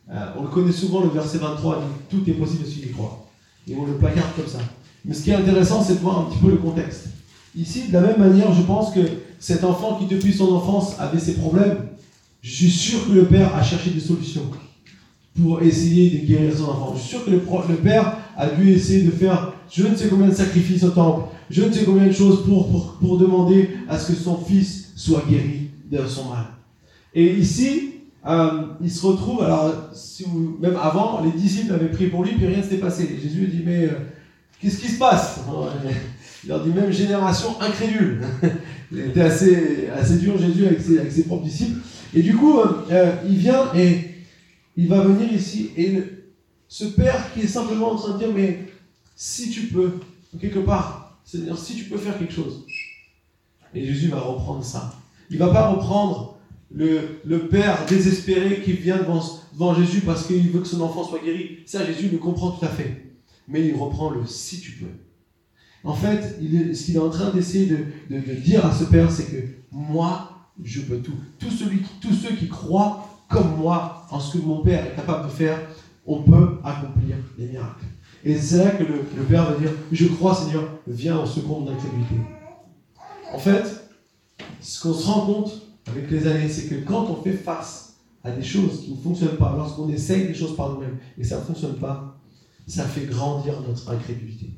[0.09, 3.27] euh, on le connaît souvent, le verset 23, dit Tout est possible celui qui croit.
[3.67, 4.59] Et on le placarde comme ça.
[5.03, 7.07] Mais ce qui est intéressant, c'est de voir un petit peu le contexte.
[7.55, 8.99] Ici, de la même manière, je pense que
[9.39, 11.77] cet enfant qui, depuis son enfance, avait ses problèmes,
[12.41, 14.43] je suis sûr que le père a cherché des solutions
[15.41, 16.93] pour essayer de guérir son enfant.
[16.95, 17.39] Je suis sûr que le,
[17.77, 21.63] père a dû essayer de faire je ne sais combien de sacrifices au temple, je
[21.63, 25.71] ne sais combien de choses pour, pour demander à ce que son fils soit guéri
[25.91, 26.45] de son mal.
[27.13, 27.94] Et ici,
[28.27, 30.25] euh, il se retrouve, alors, si
[30.59, 33.03] même avant, les disciples avaient prié pour lui, puis rien ne s'était passé.
[33.03, 33.91] Et Jésus dit, mais euh,
[34.59, 35.41] qu'est-ce qui se passe?
[36.43, 38.21] Il leur dit, même génération incrédule.
[38.91, 41.79] il était assez, assez dur, Jésus, avec ses, avec ses propres disciples.
[42.15, 44.15] Et du coup, euh, il vient et
[44.75, 45.71] il va venir ici.
[45.77, 46.01] Et
[46.67, 48.67] ce père qui est simplement en train de dire, mais
[49.15, 49.99] si tu peux,
[50.39, 52.65] quelque part, c'est-à-dire si tu peux faire quelque chose.
[53.73, 54.93] Et Jésus va reprendre ça.
[55.29, 56.34] Il va pas reprendre
[56.71, 61.59] le, père désespéré qui vient devant, Jésus parce qu'il veut que son enfant soit guéri.
[61.65, 63.13] Ça, Jésus le comprend tout à fait.
[63.47, 64.87] Mais il reprend le si tu peux.
[65.83, 67.67] En fait, ce qu'il est en train d'essayer
[68.09, 71.13] de, dire à ce père, c'est que moi, je peux tout.
[71.37, 75.27] Tout celui, tous ceux qui croient comme moi en ce que mon père est capable
[75.27, 75.59] de faire,
[76.05, 77.85] on peut accomplir les miracles.
[78.23, 81.63] Et c'est là que le, le, père va dire, je crois Seigneur, viens en secours
[81.63, 82.15] de l'incrédulité.
[83.31, 83.63] En fait,
[84.61, 88.31] ce qu'on se rend compte, avec les années, c'est que quand on fait face à
[88.31, 91.41] des choses qui ne fonctionnent pas, lorsqu'on essaye des choses par nous-mêmes et ça ne
[91.41, 92.17] fonctionne pas,
[92.67, 94.49] ça fait grandir notre incrédulité.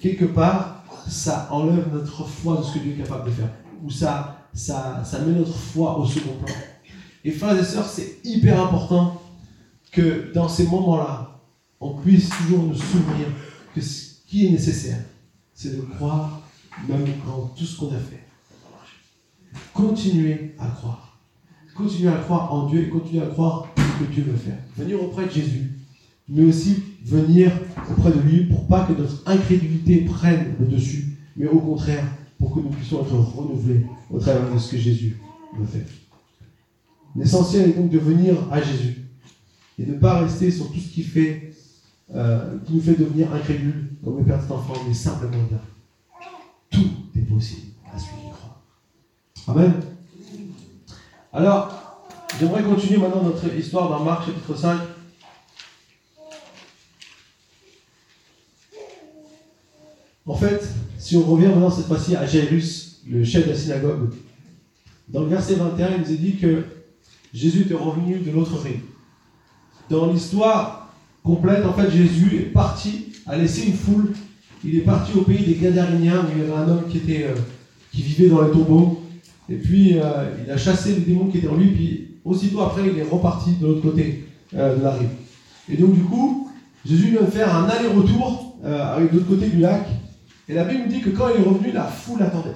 [0.00, 3.50] quelque part, ça enlève notre foi de ce que Dieu est capable de faire.
[3.82, 6.54] Ou ça, ça, ça met notre foi au second plan.
[7.24, 9.22] Et frères et sœurs, c'est hyper important
[9.90, 11.40] que dans ces moments-là,
[11.80, 13.26] on puisse toujours nous souvenir
[13.74, 14.98] que ce qui est nécessaire,
[15.54, 16.40] c'est de croire
[16.88, 18.24] même quand tout ce qu'on a fait.
[19.74, 21.18] Continuez à croire.
[21.74, 24.58] Continuez à croire en Dieu et continuez à croire ce que Dieu veut faire.
[24.76, 25.72] Venir auprès de Jésus,
[26.28, 27.50] mais aussi venir
[27.90, 32.04] auprès de lui pour pas que notre incrédulité prenne le dessus, mais au contraire,
[32.38, 35.18] pour que nous puissions être renouvelés au travers de ce que Jésus
[35.56, 35.86] veut faire.
[37.16, 39.02] L'essentiel est donc de venir à Jésus
[39.78, 41.52] et ne pas rester sur tout ce qui fait,
[42.14, 45.60] euh, nous fait devenir incrédules, comme le Père cet enfant, mais simplement dire
[46.70, 48.41] tout est possible à croit.
[49.48, 49.72] Amen.
[51.32, 52.06] Alors,
[52.38, 54.78] j'aimerais continuer maintenant notre histoire dans Marc chapitre 5.
[60.26, 60.62] En fait,
[60.96, 64.14] si on revient maintenant cette fois-ci à Jairus, le chef de la synagogue,
[65.08, 66.64] dans le verset 21, il nous est dit que
[67.34, 68.82] Jésus était revenu de l'autre rive.
[69.90, 74.12] Dans l'histoire complète, en fait, Jésus est parti, a laissé une foule.
[74.64, 77.24] Il est parti au pays des Gadaréniens où il y avait un homme qui, était,
[77.24, 77.34] euh,
[77.90, 79.01] qui vivait dans les tombeaux.
[79.48, 80.02] Et puis, euh,
[80.44, 81.68] il a chassé les démons qui étaient en lui.
[81.68, 84.24] Puis, aussitôt après, il est reparti de l'autre côté
[84.54, 85.08] euh, de la rive.
[85.70, 86.50] Et donc, du coup,
[86.84, 89.88] Jésus vient de faire un aller-retour avec l'autre côté du lac.
[90.48, 92.54] Et la Bible nous dit que quand il est revenu, la foule attendait.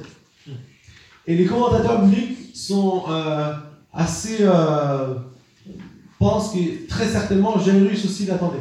[1.26, 3.02] Et les commentateurs bibliques sont
[3.96, 5.14] assez euh,
[6.18, 8.58] pense que très certainement Jairus aussi l'attendait.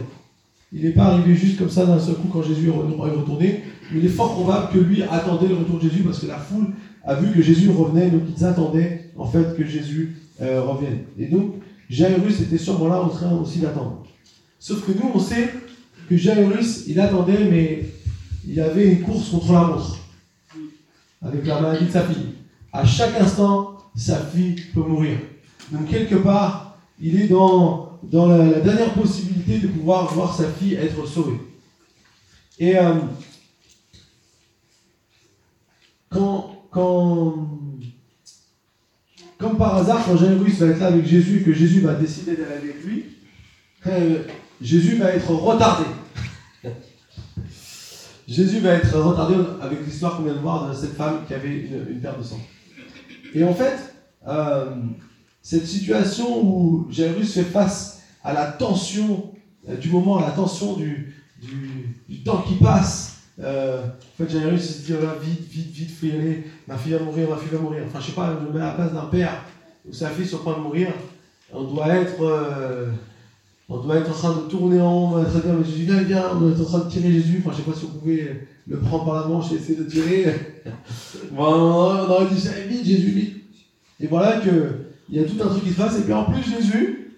[0.72, 4.00] Il n'est pas arrivé juste comme ça d'un seul coup quand Jésus est retourné, mais
[4.00, 6.68] il est fort probable que lui attendait le retour de Jésus parce que la foule
[7.06, 11.00] a vu que Jésus revenait, donc ils attendaient en fait que Jésus euh, revienne.
[11.18, 11.56] Et donc
[11.90, 14.04] Jairus était sûrement là en train aussi d'attendre.
[14.60, 15.54] Sauf que nous, on sait
[16.10, 17.86] que Jairus, il attendait, mais
[18.48, 19.98] il avait une course contre la montre
[21.22, 22.34] avec la maladie de sa fille.
[22.72, 25.18] À chaque instant, sa fille peut mourir.
[25.72, 30.76] Donc quelque part, il est dans, dans la, dernière possibilité de pouvoir voir sa fille
[30.76, 31.40] être sauvée.
[32.60, 32.94] Et euh,
[36.10, 37.48] quand, quand,
[39.38, 42.36] comme par hasard, quand Jairus va être là avec Jésus et que Jésus va décider
[42.36, 43.06] d'aller avec lui,
[43.88, 44.24] euh,
[44.62, 45.86] Jésus va être retardé.
[48.28, 51.60] Jésus va être retardé avec l'histoire qu'on vient de voir de cette femme qui avait
[51.60, 52.42] une, une perte de sang.
[53.34, 53.96] Et en fait,
[54.28, 54.76] euh,
[55.42, 59.32] cette situation où Jairus fait face à la tension
[59.70, 64.62] euh, du moment, à la tension du, du, temps qui passe, euh, en fait, Jairus
[64.62, 67.60] se dit vite, vite, vite, faut y aller, ma fille va mourir, ma fille va
[67.60, 67.84] mourir.
[67.88, 69.44] Enfin, je sais pas, je me mets à la place d'un père
[69.88, 70.90] où sa fille est sur le point de mourir.
[71.54, 72.94] On doit être.
[73.70, 76.02] on doit être en train de tourner en rond, on doit être mais Jésus, viens,
[76.04, 77.44] viens, on doit être en train de tirer Jésus.
[77.46, 79.84] Enfin, je sais pas si vous pouvez le prendre par la manche et essayer de
[79.84, 80.64] tirer.
[81.32, 83.44] bon, on aurait dit, vite, Jésus, vite.
[84.00, 85.98] Et voilà qu'il y a tout un truc qui se passe.
[86.00, 87.12] Et puis en plus, Jésus,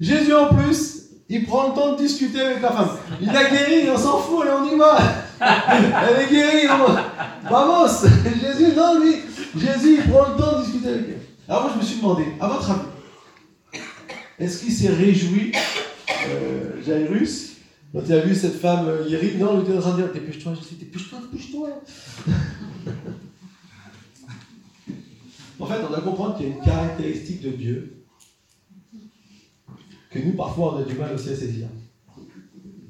[0.00, 2.90] Jésus en plus, il prend le temps de discuter avec la femme.
[3.20, 4.98] Il a guéri, on s'en fout, allez, on y va.
[5.40, 8.06] Elle est guérie, vamos.
[8.40, 9.16] Jésus, non, lui,
[9.56, 11.20] Jésus, il prend le temps de discuter avec elle.
[11.48, 13.80] Alors moi, je me suis demandé, à votre avis,
[14.38, 15.52] est-ce qu'il s'est réjoui,
[16.28, 17.56] euh, Jairus,
[17.92, 20.52] quand il a vu cette femme guérie Non, il était en train de dire, dépêche-toi,
[20.52, 21.68] dis, dépêche-toi, dépêche-toi.
[25.58, 28.04] En fait, on doit comprendre qu'il y a une caractéristique de Dieu
[30.10, 31.68] que nous, parfois, on a du mal aussi à saisir.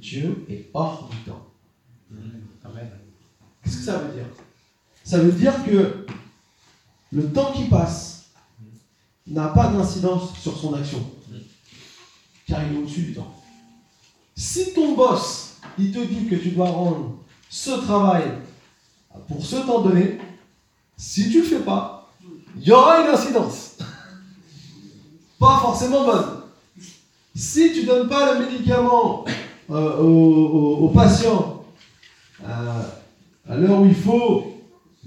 [0.00, 1.45] Dieu est hors du temps.
[3.62, 4.26] Qu'est-ce que ça veut dire?
[5.04, 6.06] Ça veut dire que
[7.12, 8.26] le temps qui passe
[9.26, 11.04] n'a pas d'incidence sur son action,
[12.46, 13.34] car il est au-dessus du temps.
[14.36, 18.24] Si ton boss, il te dit que tu dois rendre ce travail
[19.28, 20.18] pour ce temps donné,
[20.96, 22.12] si tu ne le fais pas,
[22.56, 23.78] il y aura une incidence.
[25.38, 26.42] Pas forcément bonne.
[27.34, 29.26] Si tu ne donnes pas le médicament
[29.70, 31.55] euh, au, patient
[32.44, 34.56] à l'heure où il faut,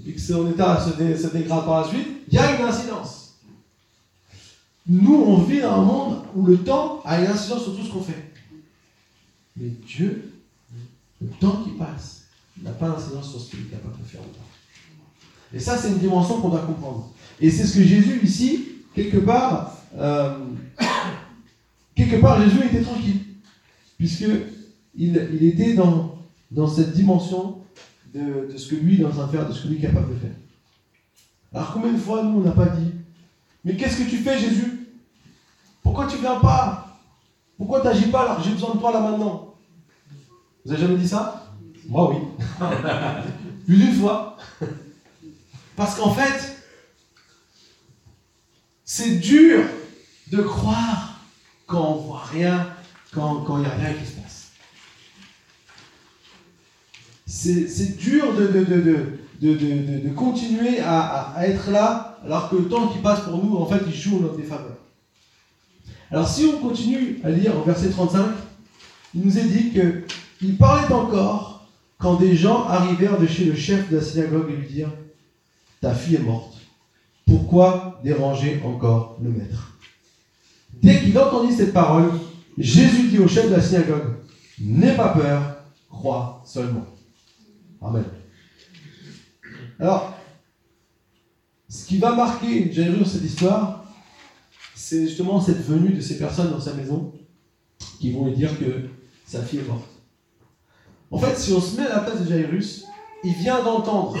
[0.06, 0.96] et que son état se,
[1.28, 3.34] dégrade par la suite, il y a une incidence.
[4.86, 7.92] Nous, on vit dans un monde où le temps a une incidence sur tout ce
[7.92, 8.32] qu'on fait.
[9.56, 10.32] Mais Dieu,
[11.20, 12.24] le temps qui passe,
[12.62, 14.20] n'a pas d'incidence sur ce qu'il est capable de faire
[15.52, 17.12] Et ça, c'est une dimension qu'on doit comprendre.
[17.40, 20.38] Et c'est ce que Jésus ici, quelque part, euh,
[21.94, 23.20] quelque part, Jésus était tranquille,
[23.98, 24.26] puisque
[24.96, 26.09] il, était dans,
[26.50, 27.58] dans cette dimension
[28.12, 30.14] de, ce que lui est en train de faire, de ce que lui est capable
[30.14, 30.34] de faire.
[31.52, 32.92] Alors combien de fois nous on n'a pas dit,
[33.64, 34.88] mais qu'est-ce que tu fais Jésus?
[35.82, 36.98] Pourquoi tu viens pas?
[37.56, 39.54] Pourquoi tu n'agis pas alors j'ai besoin de toi là maintenant
[40.64, 41.52] Vous avez jamais dit ça?
[41.88, 42.44] Moi, oui.
[43.66, 44.36] Plus d'une fois.
[45.76, 46.56] Parce qu'en fait,
[48.84, 49.64] c'est dur
[50.30, 51.20] de croire
[51.66, 52.66] quand on voit rien,
[53.12, 54.39] quand il n'y a rien qui se passe.
[57.32, 63.56] C'est dur de, continuer à, être là alors que le temps qui passe pour nous,
[63.56, 64.76] en fait, il joue en notre défaveur.
[66.10, 68.26] Alors si on continue à lire au verset 35,
[69.14, 73.88] il nous est dit qu'il parlait encore quand des gens arrivèrent de chez le chef
[73.90, 74.92] de la synagogue et lui dirent
[75.80, 76.54] Ta fille est morte.
[77.26, 79.78] Pourquoi déranger encore le maître?
[80.82, 82.10] Dès qu'il entendit cette parole,
[82.58, 84.16] Jésus dit au chef de la synagogue
[84.60, 85.40] N'aie pas peur,
[85.88, 86.86] crois seulement.
[87.82, 88.04] Amen.
[89.78, 90.14] Alors,
[91.68, 93.84] ce qui va marquer Jairus cette histoire,
[94.74, 97.12] c'est justement cette venue de ces personnes dans sa maison
[97.98, 98.88] qui vont lui dire que
[99.24, 99.88] sa fille est morte.
[101.10, 102.84] En fait, si on se met à la place de Jairus,
[103.24, 104.16] il vient d'entendre,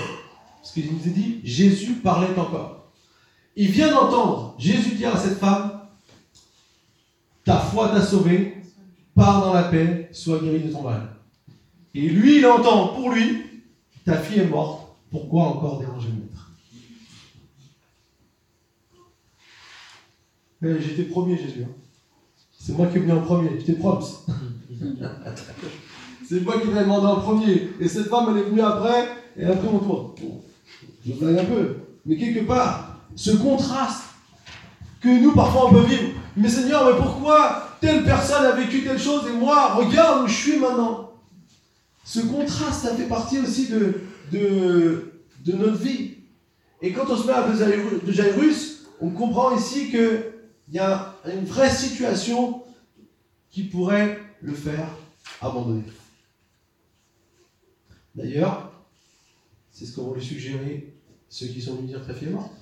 [0.62, 2.92] ce qu'il nous a dit, Jésus parlait encore.
[3.56, 5.80] Il vient d'entendre Jésus dire à cette femme,
[7.44, 8.62] ta foi t'a sauvé,
[9.14, 11.16] pars dans la paix, sois guéri de ton mal.
[11.94, 13.49] Et lui, il entend pour lui,
[14.10, 16.50] ta fille est morte, pourquoi encore déranger le maître?
[20.60, 21.64] Mais j'étais premier, Jésus.
[21.64, 21.72] Hein.
[22.58, 24.26] C'est moi qui ai venu en premier, j'étais props.
[26.28, 27.70] C'est moi qui l'ai demandé en premier.
[27.80, 30.14] Et cette femme, elle est venue après, et après mon tour.
[31.06, 31.76] je blague un peu.
[32.04, 34.02] Mais quelque part, ce contraste
[35.00, 36.10] que nous, parfois, on peut vivre.
[36.36, 40.34] Mais Seigneur, mais pourquoi telle personne a vécu telle chose et moi, regarde où je
[40.34, 41.09] suis maintenant?
[42.10, 45.12] Ce contraste, ça fait partie aussi de,
[45.46, 46.16] notre vie.
[46.82, 50.32] Et quand on se met à de Jairus, on comprend ici qu'il
[50.72, 52.64] y a une vraie situation
[53.48, 54.88] qui pourrait le faire
[55.40, 55.84] abandonner.
[58.16, 58.72] D'ailleurs,
[59.70, 60.92] c'est ce qu'ont lui suggérer
[61.28, 62.58] ceux qui sont venus dire est morte.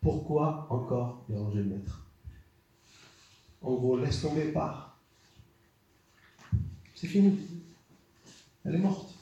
[0.00, 2.06] Pourquoi encore déranger le maître?
[3.60, 5.00] En gros, laisse tomber, part.
[6.94, 7.40] C'est fini.
[8.66, 9.14] Elle est morte.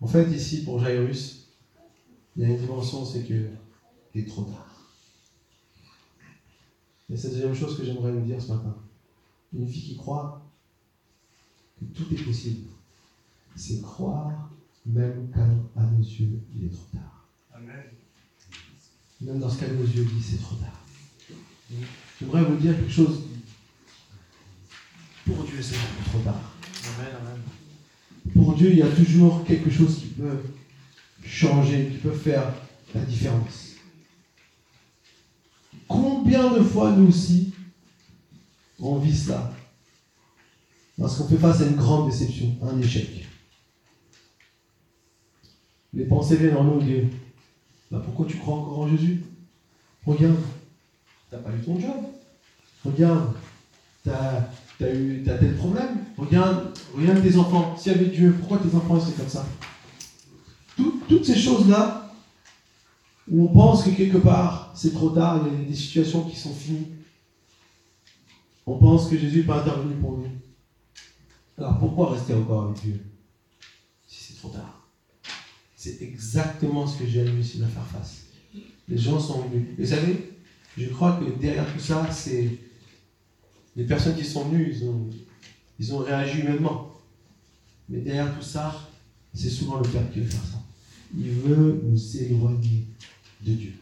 [0.00, 1.48] En fait, ici, pour Jairus,
[2.36, 3.50] il y a une dimension, c'est que
[4.14, 4.92] il est trop tard.
[7.10, 8.76] Et c'est deuxième chose que j'aimerais vous dire ce matin.
[9.52, 10.40] Une fille qui croit
[11.80, 12.68] que tout est possible,
[13.56, 14.52] c'est croire
[14.86, 17.28] même quand à nos yeux il est trop tard.
[17.52, 17.95] Amen.
[19.20, 20.84] Même dans ce qu'à nos yeux dit c'est trop tard.
[22.20, 23.22] J'aimerais vous dire quelque chose.
[25.24, 25.74] Pour Dieu, c'est
[26.10, 26.40] trop tard.
[26.98, 27.42] Amen, amen.
[28.34, 30.42] Pour Dieu, il y a toujours quelque chose qui peut
[31.24, 32.52] changer, qui peut faire
[32.94, 33.72] la différence.
[35.88, 37.52] Combien de fois nous aussi,
[38.78, 39.52] on vit cela?
[40.98, 43.26] Lorsqu'on fait face à une grande déception, un échec.
[45.92, 47.04] Les pensées viennent en nous dire
[47.90, 49.24] bah Pourquoi tu crois encore en Jésus?
[50.04, 50.36] Regarde,
[51.30, 51.96] t'as pas eu ton job.
[52.84, 53.32] Regarde,
[54.04, 54.48] t'as
[54.80, 55.98] as eu tel problème.
[56.16, 57.74] Regarde, regarde tes enfants.
[57.76, 59.44] Si avec Dieu, pourquoi tes enfants c'est comme ça?
[61.08, 62.10] Toutes ces choses-là,
[63.28, 66.36] où on pense que quelque part c'est trop tard, il y a des situations qui
[66.36, 66.92] sont finies.
[68.66, 70.28] On pense que Jésus n'est pas intervenu pour nous.
[71.56, 73.04] Alors pourquoi rester encore avec Dieu
[74.06, 74.85] si c'est trop tard?
[75.86, 78.24] C'est exactement ce que j'ai réussi à faire face.
[78.88, 79.68] Les gens sont venus.
[79.78, 80.32] Vous savez,
[80.76, 82.58] je crois que derrière tout ça, c'est
[83.76, 85.08] les personnes qui sont venues, ils ont,
[85.78, 86.92] ils ont réagi humainement.
[87.88, 88.88] Mais derrière tout ça,
[89.32, 90.60] c'est souvent le Père qui veut faire ça.
[91.16, 92.84] Il veut nous éloigner
[93.42, 93.74] de Dieu.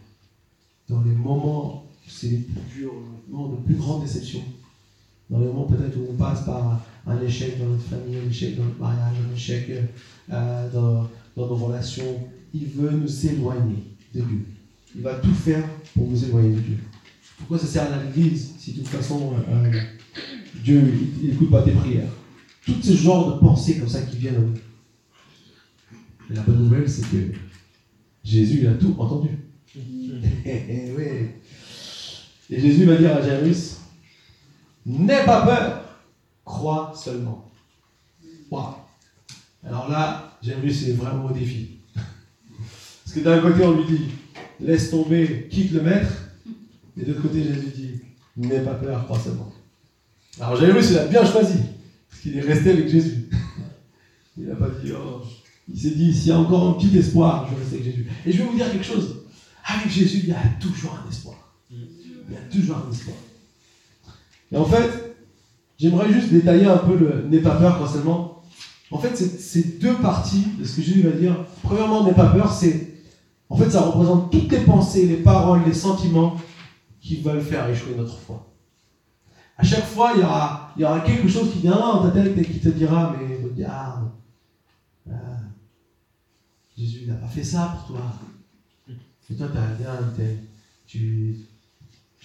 [0.90, 2.92] Dans les moments, c'est les plus durs,
[3.30, 4.44] de plus grandes déceptions.
[5.30, 8.58] Dans les moments peut-être où on passe par un échec dans notre famille, un échec
[8.58, 9.70] dans notre mariage, un échec
[10.30, 14.46] euh, dans, nos relations, il veut nous éloigner de Dieu.
[14.94, 16.78] Il va tout faire pour nous éloigner de Dieu.
[17.38, 19.80] Pourquoi ça sert à l'église si de toute façon euh,
[20.62, 20.80] Dieu
[21.22, 22.08] n'écoute pas tes prières?
[22.64, 24.54] Tous ce genre de pensées comme ça qui viennent à nous.
[26.30, 27.32] La bonne nouvelle, c'est que
[28.22, 29.28] Jésus a tout entendu.
[32.50, 33.78] Et Jésus va dire à Jairus,
[34.86, 35.84] n'aie pas peur,
[36.44, 37.50] crois seulement.
[39.66, 41.78] Alors là, Jairus est vraiment au défi.
[41.94, 44.04] Parce que d'un côté, on lui dit,
[44.60, 46.12] laisse tomber, quitte le maître.
[46.96, 47.90] Et de l'autre côté, Jésus dit,
[48.36, 49.18] n'aie pas peur, crois.
[50.40, 51.58] Alors Jairus, il a bien choisi.
[52.10, 53.28] Parce qu'il est resté avec Jésus.
[54.36, 55.22] Il n'a pas dit, oh.
[55.72, 58.08] Il s'est dit, s'il y a encore un petit espoir, je vais rester avec Jésus.
[58.26, 59.22] Et je vais vous dire quelque chose.
[59.64, 61.36] Avec Jésus, il y a toujours un espoir.
[61.70, 63.16] il y a toujours un espoir.
[64.52, 65.16] Et en fait,
[65.78, 68.33] j'aimerais juste détailler un peu le n'aie pas peur seulement.
[68.94, 71.44] En fait, c'est deux parties de ce que Jésus va dire.
[71.64, 72.94] Premièrement, n'aie pas peur, c'est.
[73.48, 76.36] En fait, ça représente toutes les pensées, les paroles, les sentiments
[77.00, 78.54] qui veulent faire échouer notre foi.
[79.58, 82.60] À chaque fois, il y aura, quelque chose qui viendra dans ta tête et qui
[82.60, 84.10] te dira Mais regarde,
[85.08, 85.12] euh,
[86.78, 88.04] Jésus n'a pas fait ça pour toi.
[89.28, 89.48] Et toi,
[90.86, 91.36] tu, tu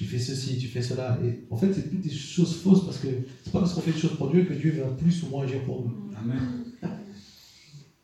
[0.05, 1.17] fais ceci, tu fais cela.
[1.23, 3.07] Et en fait, c'est toutes des choses fausses parce que
[3.43, 5.43] c'est pas parce qu'on fait des choses pour Dieu que Dieu va plus ou moins
[5.43, 5.93] agir pour nous.
[6.17, 6.39] Amen.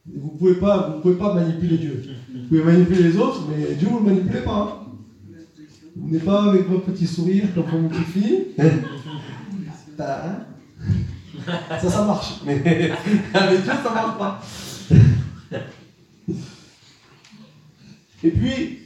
[0.07, 2.03] Vous ne pouvez, pas, vous pouvez pas manipuler Dieu.
[2.31, 4.85] Vous pouvez manipuler les autres, mais Dieu, vous ne le manipulez pas.
[4.85, 4.85] Hein.
[5.95, 8.45] Vous n'êtes pas avec votre petit sourire comme mon petit fille.
[9.97, 10.45] Hein.
[11.79, 12.41] ça, ça marche.
[12.45, 12.91] Mais
[13.33, 14.41] avec Dieu, ça ne marche pas.
[18.23, 18.79] Et puis,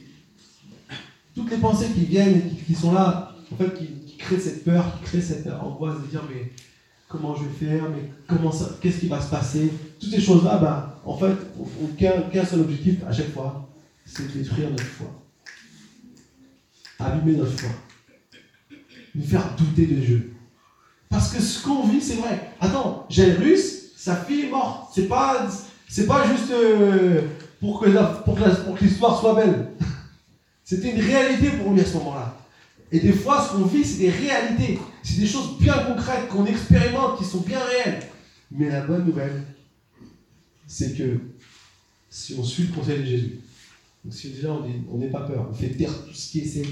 [1.40, 4.84] toutes les pensées qui viennent et qui, sont là, en fait, qui, créent cette peur,
[4.98, 6.52] qui créent cette angoisse de dire, mais
[7.08, 9.72] comment je vais faire, mais comment ça, qu'est-ce qui va se passer?
[9.98, 11.34] Toutes ces choses-là, bah, en fait,
[11.96, 13.66] qu'un seul objectif à chaque fois,
[14.04, 15.06] c'est de détruire notre foi.
[16.98, 17.70] Abîmer notre foi.
[19.14, 20.34] Nous faire douter de Dieu.
[21.08, 22.52] Parce que ce qu'on vit, c'est vrai.
[22.60, 24.90] Attends, Jairus, sa fille est morte.
[24.94, 25.48] C'est pas,
[25.88, 27.22] c'est pas juste euh,
[27.58, 27.88] pour que,
[28.24, 29.70] pour que l'histoire soit belle.
[30.70, 32.38] C'était une réalité pour lui à ce moment-là.
[32.92, 34.78] Et des fois, ce qu'on vit, c'est des réalités.
[35.02, 38.00] C'est des choses bien concrètes qu'on expérimente, qui sont bien réelles.
[38.52, 39.42] Mais la bonne nouvelle,
[40.68, 41.18] c'est que
[42.08, 43.40] si on suit le conseil de Jésus,
[44.04, 44.56] donc si déjà
[44.92, 46.62] on n'est pas peur, on fait taire tout ce qui essaie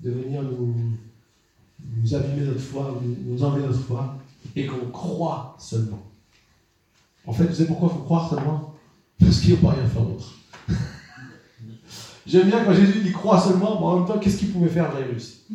[0.00, 0.96] de, venir nous,
[2.16, 4.18] abîmer notre foi, nous, enlever notre foi,
[4.56, 6.02] et qu'on croit seulement.
[7.24, 8.74] En fait, vous savez pourquoi il faut croire seulement?
[9.20, 10.34] Parce qu'il ne faut pas rien faire d'autre.
[12.26, 14.90] J'aime bien quand Jésus dit croit seulement, mais en même temps, qu'est-ce qu'il pouvait faire
[14.92, 15.46] Jairus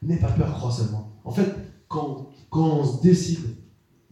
[0.00, 1.10] N'aie pas peur, crois seulement.
[1.24, 1.52] En fait,
[1.88, 3.56] quand, quand on se décide,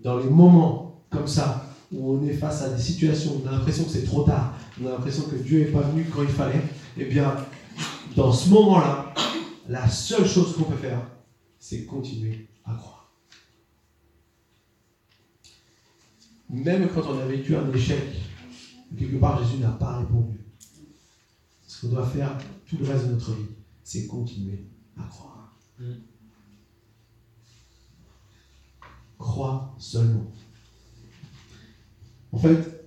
[0.01, 3.85] dans les moments comme ça, où on est face à des situations on a l'impression
[3.85, 6.63] que c'est trop tard, on a l'impression que Dieu n'est pas venu quand il fallait,
[6.99, 7.37] eh bien,
[8.17, 9.15] dans ce moment-là,
[9.69, 11.01] la seule chose qu'on peut faire,
[11.61, 13.13] c'est continuer à croire.
[16.51, 18.03] Même quand on a vécu un échec,
[18.99, 20.39] quelque part, Jésus n'a pas répondu.
[21.67, 23.47] Ce qu'on doit faire tout le reste de notre vie,
[23.83, 25.57] c'est continuer à croire.
[29.19, 30.31] Crois seulement.
[32.33, 32.87] En fait,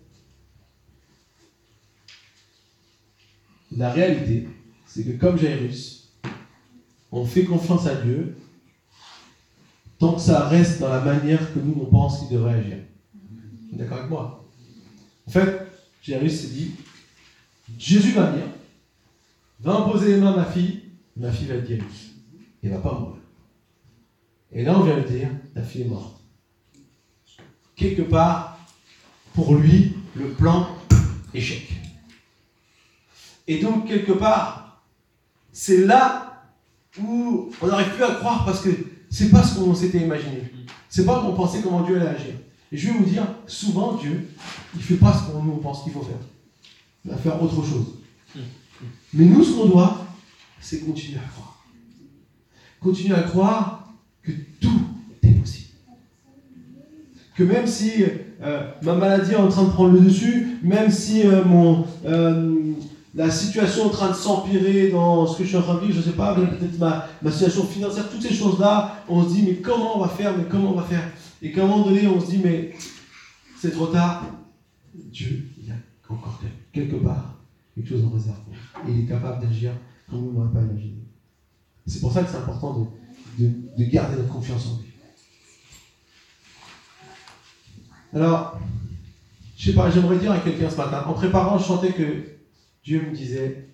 [3.72, 4.48] la réalité,
[4.86, 6.14] c'est que comme Jairus,
[7.12, 8.38] on fait confiance à Dieu
[9.98, 12.78] tant que ça reste dans la manière que nous, on pense qu'il devrait agir.
[13.74, 14.50] D'accord avec moi?
[15.28, 15.69] En fait,
[16.02, 16.72] Jairus s'est dit,
[17.78, 18.46] Jésus va venir,
[19.60, 20.84] va imposer les mains à ma fille,
[21.18, 21.84] ma fille va être guérie.
[22.64, 23.22] Elle va pas mourir.
[24.52, 26.20] Et là, on vient de dire, ta fille est morte.
[27.76, 28.60] Quelque part,
[29.34, 30.68] pour lui, le plan
[31.34, 31.72] échec.
[33.48, 34.84] Et donc, quelque part,
[35.52, 36.44] c'est là
[37.02, 38.70] où on n'arrive plus à croire parce que
[39.10, 40.44] c'est pas ce qu'on s'était imaginé.
[40.90, 42.34] C'est pas qu'on pensait comment Dieu allait agir.
[42.72, 44.30] Et je vais vous dire, souvent Dieu,
[44.74, 46.20] il ne fait pas ce qu'on pense qu'il faut faire.
[47.06, 47.96] Il va faire autre chose.
[49.14, 50.06] Mais nous, ce qu'on doit,
[50.60, 51.66] c'est continuer à croire.
[52.80, 54.82] Continuer à croire que tout
[55.24, 55.70] est possible.
[57.36, 58.04] Que même si
[58.42, 61.42] euh, ma maladie est en train de prendre le dessus, même si euh,
[62.06, 62.74] euh,
[63.16, 65.80] la situation est en train de s'empirer dans ce que je suis en train de
[65.80, 69.34] vivre, je ne sais pas, peut-être ma, ma situation financière, toutes ces choses-là, on se
[69.34, 71.12] dit, mais comment on va faire, mais comment on va faire?
[71.42, 72.74] Et qu'à un moment donné, on se dit, mais
[73.58, 74.26] c'est trop tard.
[74.94, 75.76] Dieu, il y a
[76.10, 77.40] encore quelque part
[77.80, 78.38] quelque chose en réserve.
[78.88, 79.74] Et il est capable d'agir
[80.10, 81.04] comme nous n'aurions pas imaginé.
[81.86, 82.88] C'est pour ça que c'est important
[83.38, 83.46] de,
[83.78, 84.90] de, garder notre confiance en lui.
[88.14, 88.60] Alors,
[89.56, 92.24] je sais pas, j'aimerais dire à quelqu'un ce matin, en préparant, je sentais que
[92.84, 93.70] Dieu me disait,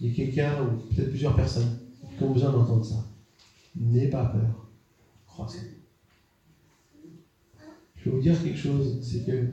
[0.00, 1.78] il y a quelqu'un, ou peut-être plusieurs personnes,
[2.16, 3.06] qui ont besoin d'entendre ça.
[3.76, 4.66] N'aie pas peur,
[5.26, 5.79] croissez.
[8.00, 9.46] Je vais vous dire quelque chose, c'est que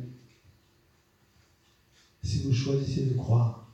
[2.23, 3.69] si vous choisissez de croire,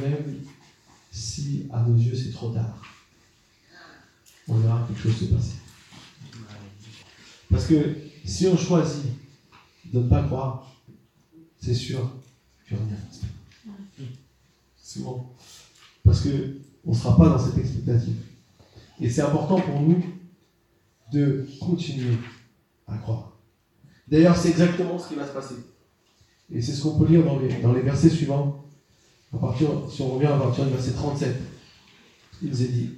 [0.00, 0.44] même
[1.10, 2.82] si à nos yeux c'est trop tard,
[4.48, 5.54] on verra quelque chose se passer.
[7.50, 9.06] Parce que si on choisit
[9.92, 10.76] de ne pas croire,
[11.58, 12.12] c'est sûr
[12.70, 14.08] a rien.
[14.76, 15.26] C'est bon.
[16.04, 18.16] Parce qu'on ne sera pas dans cette expectative.
[19.00, 20.02] Et c'est important pour nous
[21.12, 22.16] de continuer
[22.86, 23.32] à croire.
[24.08, 25.54] D'ailleurs, c'est exactement ce qui va se passer.
[26.52, 28.64] Et c'est ce qu'on peut lire dans les, versets suivants.
[29.34, 31.36] À partir, si on revient à partir du verset 37,
[32.42, 32.90] il nous est dit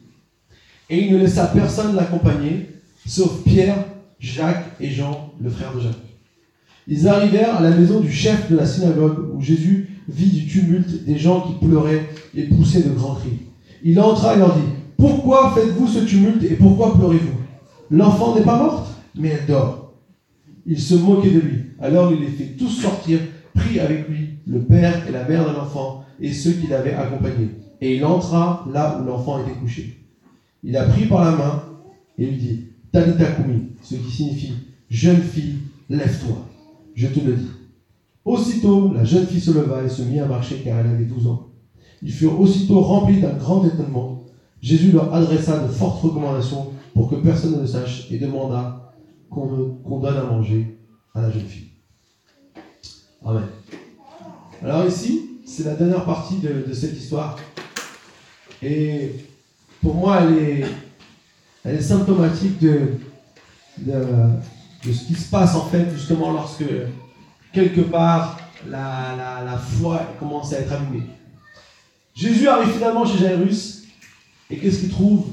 [0.90, 2.68] Et il ne laissa personne l'accompagner,
[3.06, 3.86] sauf Pierre,
[4.20, 5.94] Jacques et Jean, le frère de Jacques.
[6.86, 11.04] Ils arrivèrent à la maison du chef de la synagogue, où Jésus vit du tumulte
[11.04, 13.40] des gens qui pleuraient et poussaient de grands cris.
[13.82, 14.66] Il entra et leur dit
[14.96, 17.38] Pourquoi faites-vous ce tumulte et pourquoi pleurez-vous?
[17.90, 19.92] L'enfant n'est pas morte, mais elle dort.
[20.66, 21.64] Il se moquait de lui.
[21.80, 23.20] Alors il les fit tous sortir,
[23.54, 27.50] prit avec lui le père et la mère de l'enfant et ceux qui l'avaient accompagné.
[27.80, 29.98] Et il entra là où l'enfant était couché.
[30.64, 31.62] Il a pris par la main
[32.18, 34.54] et lui dit Talita Kumi, ce qui signifie
[34.90, 35.58] Jeune fille,
[35.88, 36.46] lève-toi.
[36.94, 37.50] Je te le dis.
[38.24, 41.26] Aussitôt, la jeune fille se leva et se mit à marcher car elle avait 12
[41.28, 41.48] ans.
[42.02, 44.24] Ils furent aussitôt remplis d'un grand étonnement.
[44.60, 48.77] Jésus leur adressa de fortes recommandations pour que personne ne le sache et demanda
[49.30, 50.78] qu'on donne à manger
[51.14, 51.70] à la jeune fille.
[53.24, 53.46] Amen.
[54.62, 57.36] Alors ici, c'est la dernière partie de, cette histoire.
[58.62, 59.12] Et
[59.82, 60.20] pour moi,
[61.64, 62.92] elle est, symptomatique de,
[64.82, 66.64] ce qui se passe en fait justement lorsque
[67.52, 71.06] quelque part la, la, la foi commence à être allumée.
[72.14, 73.84] Jésus arrive finalement chez Jairus
[74.50, 75.26] et qu'est-ce qu'il trouve?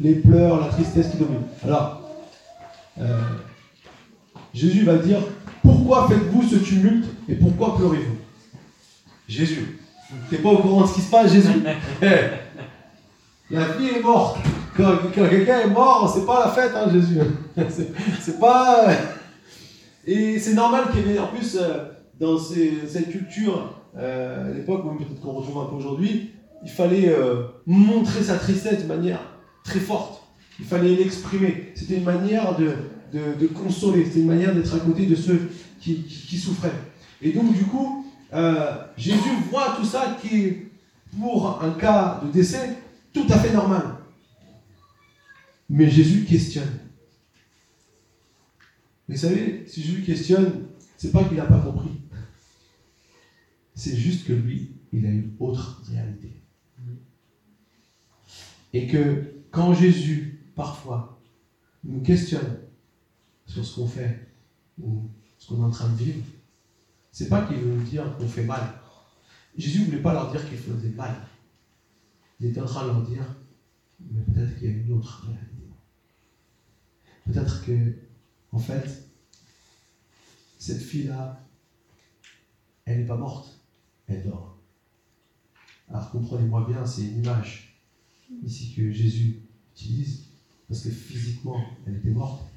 [0.00, 1.42] Les pleurs, la tristesse qui domine.
[1.62, 2.01] Alors,
[3.00, 3.20] euh,
[4.52, 5.18] Jésus va dire
[5.62, 8.16] Pourquoi faites-vous ce tumulte et pourquoi pleurez-vous?
[9.28, 9.78] Jésus.
[10.28, 11.62] T'es pas au courant de ce qui se passe, Jésus?
[12.02, 14.38] Eh, La vie est morte.
[14.76, 17.18] Quand, quelqu'un est mort, c'est pas la fête, hein, Jésus.
[18.20, 18.88] c'est pas.
[20.06, 21.84] Et c'est normal qu'il y ait, en plus, euh,
[22.18, 26.30] dans cette culture, euh, à l'époque, même peut-être qu'on retrouve un peu aujourd'hui,
[26.64, 29.20] il fallait euh, montrer sa tristesse de manière
[29.64, 30.21] très forte.
[30.62, 31.72] Il fallait l'exprimer.
[31.74, 32.76] C'était une manière de,
[33.12, 35.50] de, consoler, c'était une manière d'être à côté de ceux
[35.80, 36.70] qui, qui, souffraient.
[37.20, 39.18] Et donc, du coup, euh, Jésus
[39.50, 40.66] voit tout ça qui est,
[41.18, 42.76] pour un cas de décès,
[43.12, 43.82] tout à fait normal.
[45.68, 46.78] Mais Jésus questionne.
[49.08, 51.90] Mais vous savez, si Jésus questionne, c'est pas qu'il n'a pas compris.
[53.74, 56.30] C'est juste que lui, il a une autre réalité.
[58.72, 61.18] Et que quand Jésus, parfois,
[61.84, 62.60] nous questionne
[63.46, 64.28] sur ce qu'on fait
[64.80, 66.24] ou ce qu'on est en train de vivre,
[67.10, 68.80] c'est pas qu'il veut nous dire qu'on fait mal.
[69.56, 71.14] Jésus ne voulait pas leur dire qu'il faisait mal.
[72.40, 73.24] Il était en train de leur dire,
[74.00, 75.68] mais peut-être qu'il y a une autre réalité.
[77.24, 77.94] Peut-être que,
[78.50, 79.08] en fait,
[80.58, 81.40] cette fille-là,
[82.84, 83.62] elle n'est pas morte
[84.12, 84.56] elle dort.
[85.88, 87.80] Alors comprenez-moi bien, c'est une image
[88.42, 89.42] ici que Jésus
[89.72, 90.24] utilise,
[90.72, 92.50] parce que physiquement, elle était morte,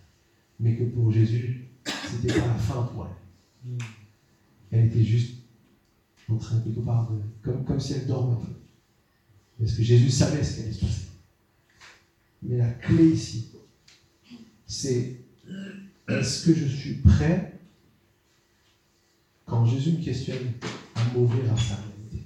[0.62, 3.78] mais que pour Jésus, c'était pas la fin pour elle.
[4.72, 5.40] Elle était juste
[6.30, 7.20] en train quelque part de.
[7.44, 8.54] comme, comme si elle dormait un peu.
[9.60, 11.08] Parce que Jésus savait ce qui allait se passer.
[12.42, 13.52] Mais la clé ici,
[14.66, 15.20] c'est
[16.08, 17.60] est-ce que je suis prêt
[19.46, 20.54] quand Jésus me questionne
[20.96, 22.24] à m'ouvrir à sa réalité?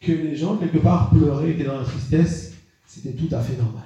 [0.00, 2.54] Que les gens, quelque part, pleuraient, étaient dans la tristesse,
[2.84, 3.84] c'était tout à fait normal.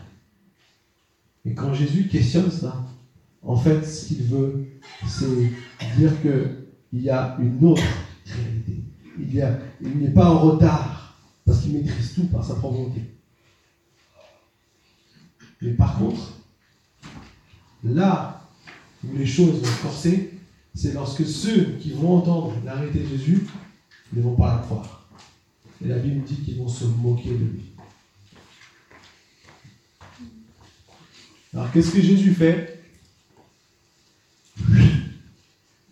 [1.48, 2.84] Et quand Jésus questionne ça,
[3.42, 4.66] en fait, ce qu'il veut,
[5.06, 5.26] c'est
[5.96, 7.82] dire qu'il y a une autre
[8.26, 8.82] réalité.
[9.18, 13.00] Il, n'est pas en retard, parce qu'il maîtrise tout par sa propre volonté.
[15.62, 16.34] Mais par contre,
[17.82, 18.42] là
[19.02, 20.38] où les choses vont forcer,
[20.74, 23.46] c'est lorsque ceux qui vont entendre la réalité de Jésus
[24.12, 25.08] ne vont pas la croire.
[25.82, 27.72] Et la Bible dit qu'ils vont se moquer de lui.
[31.52, 32.82] Alors qu'est-ce que Jésus fait?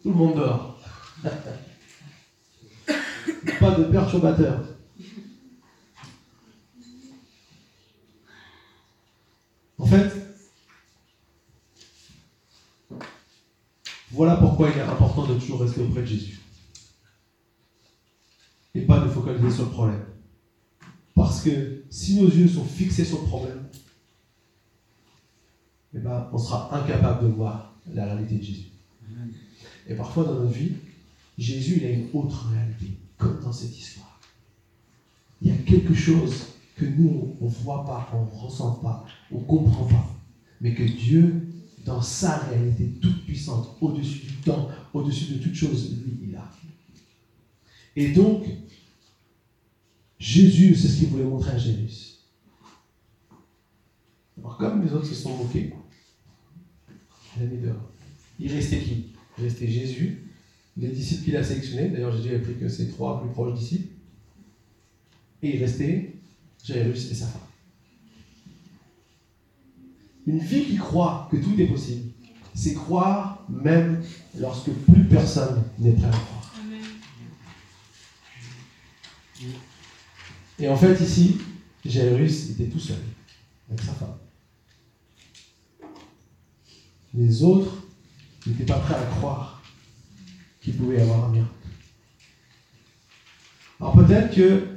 [0.02, 0.80] Tout le monde dort.
[3.60, 4.64] pas de perturbateur.
[9.78, 10.26] En fait,
[14.16, 16.40] Voilà pourquoi il est important de toujours rester auprès de Jésus.
[18.74, 20.06] Et pas de focaliser sur le problème.
[21.14, 23.65] Parce que si nos yeux sont fixés sur le problème,
[25.96, 28.66] eh ben, on sera incapable de voir la réalité de Jésus.
[29.88, 30.72] Et parfois dans notre vie,
[31.38, 34.20] Jésus il a une autre réalité, comme dans cette histoire.
[35.40, 39.06] Il y a quelque chose que nous, on ne voit pas, on ne ressent pas,
[39.30, 40.14] on ne comprend pas,
[40.60, 41.46] mais que Dieu
[41.86, 46.50] dans sa réalité toute puissante, au-dessus du temps, au-dessus de toute chose, lui, il a.
[47.94, 48.44] Et donc,
[50.18, 52.16] Jésus, c'est ce qu'il voulait montrer à Jésus.
[54.38, 55.72] Alors, comme les autres se sont moqués,
[57.36, 57.90] il a mis dehors.
[58.38, 59.06] Il restait qui?
[59.38, 60.22] Il restait Jésus,
[60.76, 61.88] les disciples qu'il a sélectionnés.
[61.88, 63.88] D'ailleurs, Jésus a pris que ses trois plus proches disciples.
[65.42, 66.14] et il restait
[66.64, 67.40] Jairus et sa femme.
[70.26, 72.10] Une vie qui croit que tout est possible,
[72.54, 74.02] c'est croire même
[74.38, 76.52] lorsque plus personne n'est prêt à croire.
[80.58, 81.38] Et en fait, ici,
[81.84, 82.96] Jairus était tout seul
[83.68, 84.16] avec sa femme.
[87.16, 87.72] Les autres
[88.46, 89.62] n'étaient pas prêts à croire
[90.60, 91.50] qu'il pouvait y avoir un miracle.
[93.80, 94.76] Alors peut-être que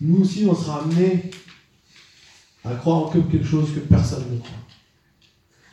[0.00, 1.30] nous aussi, on sera amenés
[2.64, 4.50] à croire en quelque chose que personne ne croit.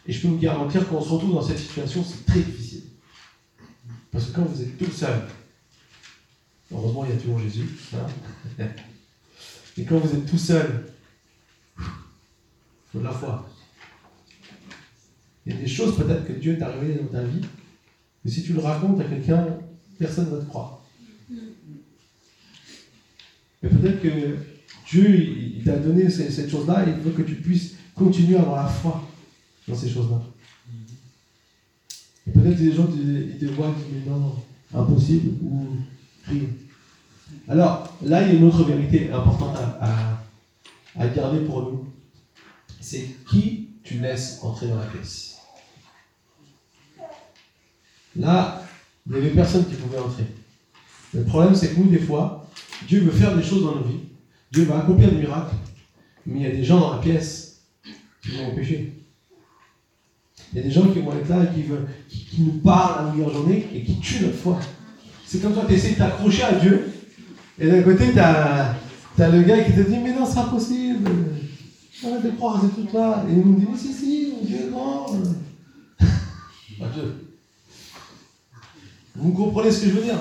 [0.05, 2.83] Et je peux vous garantir qu'on se retrouve dans cette situation, c'est très difficile.
[4.11, 5.27] Parce que quand vous êtes tout seul,
[6.71, 8.65] heureusement il y a toujours Jésus, hein.
[9.77, 10.93] et quand vous êtes tout seul,
[11.77, 11.83] il
[12.91, 13.49] faut de la foi.
[15.47, 17.39] Il y a des choses peut-être que Dieu t'a révélées dans ta vie,
[18.25, 19.47] mais si tu le racontes à quelqu'un,
[19.97, 20.83] personne ne va te croire.
[23.63, 24.35] Mais peut-être que
[24.89, 28.65] Dieu, il t'a donné cette chose-là et il veut que tu puisses continuer à avoir
[28.65, 29.09] la foi
[29.69, 30.21] dans ces choses-là.
[32.27, 34.35] Et peut-être que les gens ils te voient et disent, non,
[34.73, 35.77] impossible ou
[36.27, 36.49] rien.
[37.47, 41.85] Alors, là, il y a une autre vérité importante à garder pour nous.
[42.81, 45.36] C'est qui tu laisses entrer dans la pièce.
[48.18, 48.63] Là,
[49.05, 50.26] il n'y avait personne qui pouvait entrer.
[51.13, 52.47] Le problème, c'est que nous, des fois,
[52.88, 53.99] Dieu veut faire des choses dans nos vies.
[54.51, 55.55] Dieu va accomplir des miracles.
[56.26, 57.61] Mais il y a des gens dans la pièce
[58.22, 58.93] qui vont empêcher.
[60.51, 62.99] Il y a des gens qui vont être là et qui, veulent, qui, nous parlent
[62.99, 64.59] à longueur journée et qui tuent notre foi.
[65.26, 66.89] C'est comme toi, tu essaies de t'accrocher à Dieu.
[67.59, 68.76] Et d'un côté, tu as,
[69.18, 71.09] le gars qui te dit Mais non, c'est impossible.
[72.05, 73.26] Arrête de croire, c'est tout là.
[73.30, 75.07] Et il nous dit Mais si, si, Dieu est grand.
[79.18, 80.20] Vous comprenez ce que je veux dire?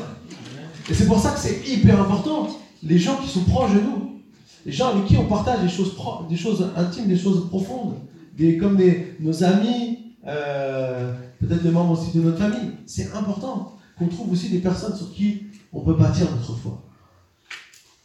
[0.90, 2.48] Et c'est pour ça que c'est hyper important.
[2.82, 4.20] Les gens qui sont proches de nous,
[4.64, 5.94] les gens avec qui on partage des choses,
[6.28, 7.94] des choses intimes, des choses profondes,
[8.36, 8.78] des, comme
[9.20, 12.72] nos amis, euh, peut-être des membres aussi de notre famille.
[12.86, 16.82] C'est important qu'on trouve aussi des personnes sur qui on peut bâtir notre foi.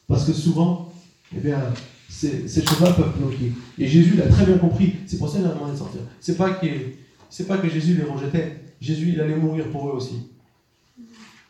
[0.08, 0.92] Parce que souvent,
[1.36, 1.60] eh bien,
[2.10, 3.54] ces, choses-là peuvent bloquer.
[3.78, 4.96] Et Jésus l'a très bien compris.
[5.08, 6.02] C'est pour ça qu'il a demandé de sortir.
[6.20, 6.52] C'est pas
[7.48, 8.62] pas que Jésus les rejetait.
[8.82, 10.31] Jésus, il allait mourir pour eux aussi.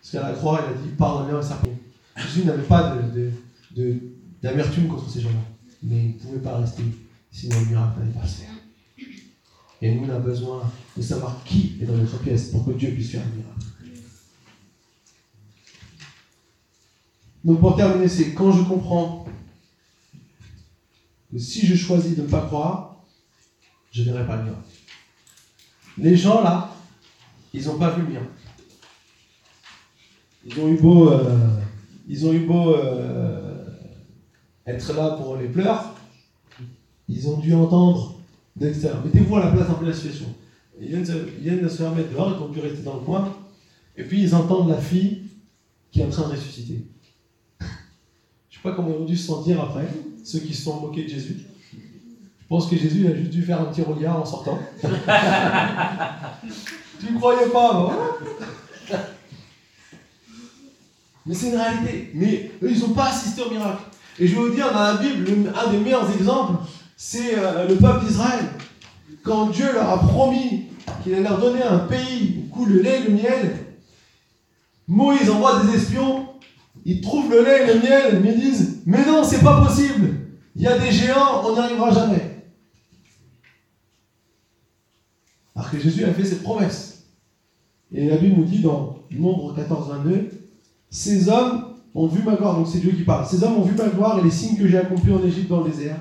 [0.01, 1.69] Parce qu'à la croix, il a dit pardonne à serpent.
[2.17, 2.97] Jésus n'avait pas
[4.41, 5.35] d'amertume contre ces gens-là.
[5.83, 6.83] Mais il ne pouvait pas rester,
[7.31, 8.49] sinon le miracle n'allait pas se faire.
[9.81, 12.91] Et nous, on a besoin de savoir qui est dans notre pièce pour que Dieu
[12.91, 13.65] puisse faire un miracle.
[17.43, 19.25] Donc pour terminer, c'est quand je comprends
[21.31, 23.03] que si je choisis de ne pas croire,
[23.91, 24.69] je ne verrai pas le miracle.
[25.97, 26.75] Les gens là,
[27.53, 28.29] ils n'ont pas vu le miracle.
[30.45, 31.23] Ils ont eu beau, euh,
[32.75, 33.65] euh,
[34.65, 35.93] être là pour les pleurs,
[37.07, 38.17] ils ont dû entendre
[38.55, 40.25] Mettez-vous à la place de la situation.
[40.79, 43.33] Ils viennent, de se faire mettre dehors, ils ont pu rester dans le coin,
[43.95, 45.23] et puis ils entendent la fille
[45.91, 46.85] qui est en train de ressusciter.
[47.59, 47.69] Je ne
[48.51, 49.87] sais pas comment ils ont dû se sentir après,
[50.23, 51.37] ceux qui se sont moqués de Jésus.
[51.71, 54.59] Je pense que Jésus a juste dû faire un petit regard en sortant.
[54.81, 54.87] tu
[57.13, 57.91] ne croyais pas, non
[61.31, 62.11] Mais c'est une réalité.
[62.13, 63.83] Mais eux, ils n'ont pas assisté au miracle.
[64.19, 65.25] Et je vais vous dire, dans la Bible,
[65.55, 66.55] un des meilleurs exemples,
[66.97, 68.43] c'est euh, le peuple d'Israël.
[69.23, 70.65] Quand Dieu leur a promis
[71.01, 73.55] qu'il allait leur donner un pays où coule le lait et le miel,
[74.89, 76.27] Moïse envoie des espions,
[76.83, 80.09] ils trouvent le lait et le miel, mais ils disent Mais non, c'est pas possible,
[80.57, 82.43] il y a des géants, on n'y arrivera jamais.
[85.55, 87.05] Alors que Jésus a fait cette promesse.
[87.93, 90.40] Et la Bible nous dit dans Nombre 14, 22
[90.91, 93.25] Ces hommes ont vu ma gloire, donc c'est Dieu qui parle.
[93.25, 95.63] Ces hommes ont vu ma gloire et les signes que j'ai accomplis en Égypte dans
[95.63, 95.97] le désert.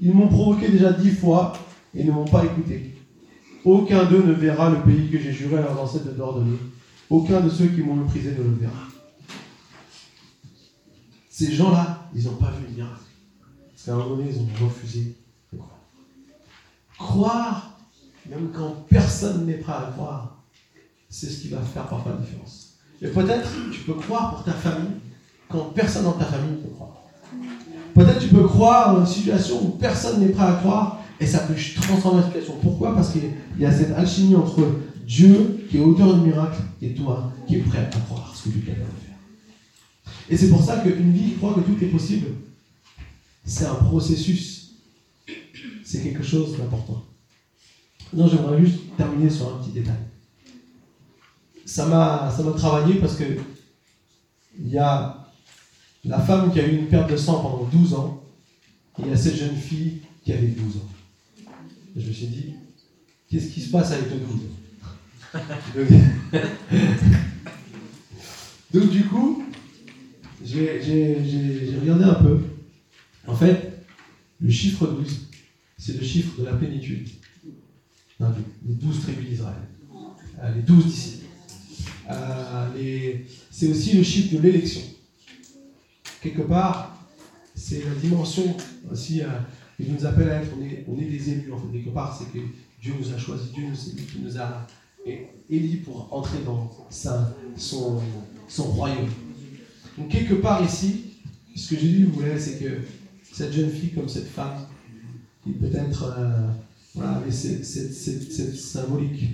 [0.00, 1.52] Ils m'ont provoqué déjà dix fois
[1.94, 2.96] et ne m'ont pas écouté.
[3.64, 6.58] Aucun d'eux ne verra le pays que j'ai juré à leurs ancêtres de leur donner.
[7.08, 8.72] Aucun de ceux qui m'ont méprisé ne le verra.
[11.30, 13.00] Ces gens-là, ils n'ont pas vu le miracle.
[13.70, 15.16] Parce qu'à un moment donné, ils ont refusé
[15.52, 15.78] de croire.
[16.98, 17.78] Croire,
[18.28, 20.44] même quand personne n'est prêt à croire,
[21.08, 22.73] c'est ce qui va faire parfois la différence.
[23.02, 24.92] Et peut-être tu peux croire pour ta famille
[25.48, 27.02] quand personne dans ta famille ne peut croire.
[27.94, 31.40] Peut-être tu peux croire dans une situation où personne n'est prêt à croire et ça
[31.40, 32.54] peut transformer la situation.
[32.60, 32.94] Pourquoi?
[32.94, 33.22] Parce qu'il
[33.58, 34.62] y a cette alchimie entre
[35.06, 38.48] Dieu qui est auteur du miracle et toi qui es prêt à croire ce que
[38.50, 39.14] Dieu est capable de faire.
[40.28, 42.28] Et c'est pour ça qu'une vie qui croit que tout est possible,
[43.44, 44.72] c'est un processus.
[45.84, 47.04] C'est quelque chose d'important.
[48.12, 49.94] Non, j'aimerais juste terminer sur un petit détail.
[51.66, 53.24] Ça m'a travaillé parce que
[54.58, 55.24] il y a
[56.04, 58.22] la femme qui a eu une perte de sang pendant 12 ans,
[58.98, 60.88] et il y a cette jeune fille qui avait 12 ans.
[61.96, 62.54] je me suis dit,
[63.28, 64.40] qu'est-ce qui se passe avec le 12
[68.72, 69.42] Donc du coup,
[70.44, 72.40] j'ai regardé un peu.
[73.26, 73.86] En fait,
[74.40, 75.28] le chiffre 12,
[75.78, 77.08] c'est le chiffre de la plénitude.
[78.20, 79.56] les 12 tribus d'Israël.
[80.42, 81.23] Euh, les 12 disciples.
[82.10, 83.14] Euh,
[83.50, 84.82] c'est aussi le chiffre de l'élection.
[86.20, 87.06] Quelque part,
[87.54, 88.56] c'est la dimension
[88.90, 89.26] aussi euh,
[89.76, 91.66] qui nous appelle à être, on est, on est des élus en fait.
[91.72, 92.44] Quelque part, c'est que
[92.80, 93.64] Dieu nous a choisis, Dieu
[94.20, 94.66] nous, a
[95.50, 96.70] élus pour entrer dans
[97.56, 98.00] son,
[98.48, 99.08] son royaume.
[99.98, 101.14] Donc quelque part ici,
[101.54, 102.80] ce que vous voulez, c'est que
[103.32, 104.66] cette jeune fille comme cette femme,
[105.42, 106.48] qui peut-être, euh,
[106.94, 109.24] voilà, mais c'est symbolique.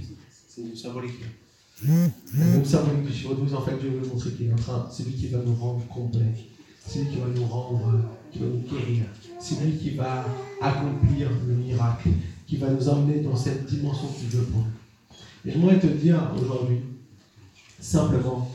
[0.49, 1.21] C'est symbolique.
[1.83, 5.05] Donc symbolique du chiffre 12, en fait, Dieu veut montrer qu'il est en train, c'est
[5.05, 6.35] lui qui va nous rendre complets.
[6.87, 8.01] C'est lui qui va nous rendre,
[8.33, 9.05] qui va nous guérir.
[9.39, 10.27] C'est lui qui va
[10.61, 12.11] accomplir le miracle,
[12.47, 14.65] qui va nous emmener dans cette dimension qu'il veut nous.
[15.45, 16.81] Et j'aimerais te dire aujourd'hui,
[17.79, 18.51] simplement,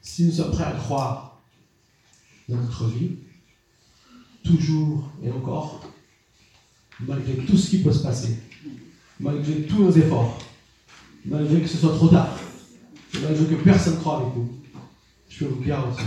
[0.00, 1.40] si nous sommes prêts à croire
[2.48, 3.16] dans notre vie,
[4.44, 5.80] toujours et encore,
[7.00, 8.38] malgré tout ce qui peut se passer,
[9.18, 10.38] malgré tous nos efforts,
[11.24, 12.36] malgré que ce soit trop tard,
[13.22, 14.48] malgré que personne ne croit avec nous,
[15.28, 16.04] je peux vous garantir,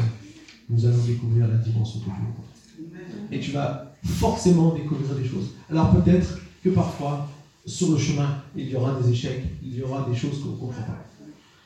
[0.69, 2.91] nous allons découvrir la dimension de Dieu.
[3.31, 5.51] Et tu vas forcément découvrir des choses.
[5.69, 7.29] Alors peut-être que parfois,
[7.65, 10.55] sur le chemin, il y aura des échecs, il y aura des choses qu'on ne
[10.57, 11.05] comprend pas.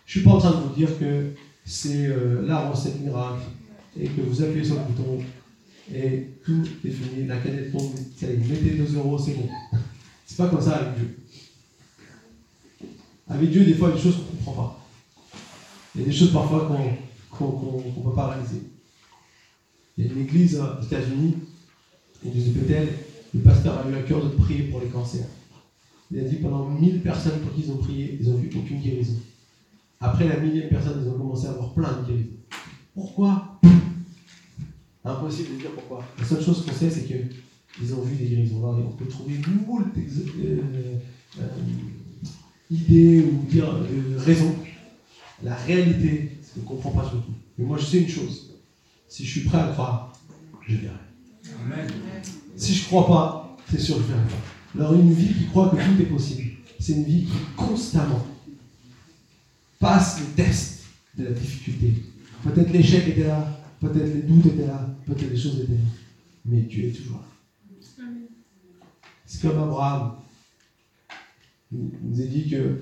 [0.06, 1.34] Je ne suis pas en train de vous dire que
[1.66, 3.42] c'est euh, la recette miracle
[4.00, 5.20] et que vous appuyez sur le bouton
[5.94, 7.92] et tout est fini, la canette tombe,
[8.22, 9.50] mettez 2 euros, c'est bon.
[10.26, 11.18] C'est pas comme ça avec Dieu.
[13.30, 14.86] Avec Dieu, des fois, il y a des choses qu'on ne comprend pas.
[15.96, 16.68] Il y a des choses parfois
[17.32, 18.62] qu'on ne peut pas réaliser.
[19.98, 21.36] Il y a une église aux États-Unis,
[22.24, 22.54] l'église
[23.34, 25.28] le pasteur a eu à cœur de prier pour les cancers.
[26.12, 28.80] Il a dit pendant 1000 personnes pour qui ils ont prié, ils n'ont vu aucune
[28.80, 29.18] guérison.
[30.00, 32.38] Après la millième personne, ils ont commencé à avoir plein de guérisons.
[32.94, 33.60] Pourquoi?
[35.04, 36.04] Impossible de dire pourquoi.
[36.18, 38.64] La seule chose qu'on sait, c'est qu'ils ont vu des guérisons.
[38.64, 39.36] on peut trouver
[39.68, 40.62] moult euh,
[41.40, 41.48] euh,
[42.70, 44.56] idées ou dire euh, raisons.
[45.44, 47.34] La réalité, c'est qu'on ne comprend pas surtout.
[47.58, 48.54] Mais moi, je sais une chose.
[49.08, 50.14] Si je suis prêt à croire,
[50.68, 50.94] je verrai.
[51.66, 51.88] Amen.
[52.56, 54.80] Si je ne crois pas, c'est sûr que je ne verrai pas.
[54.80, 58.26] Alors, une vie qui croit que tout est possible, c'est une vie qui constamment
[59.80, 60.84] passe le test
[61.18, 61.94] de la difficulté.
[62.44, 65.80] Peut-être l'échec était là, peut-être les doutes étaient là, peut-être les choses étaient là.
[66.46, 68.06] Mais Dieu est toujours là.
[69.26, 70.14] C'est comme Abraham.
[71.72, 72.80] Il nous a dit que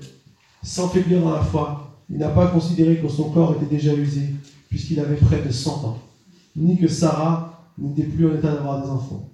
[0.62, 4.22] sans faiblir dans la foi, il n'a pas considéré que son corps était déjà usé,
[4.68, 5.98] puisqu'il avait près de 100 ans,
[6.54, 9.28] ni que Sarah n'était plus en état d'avoir des enfants.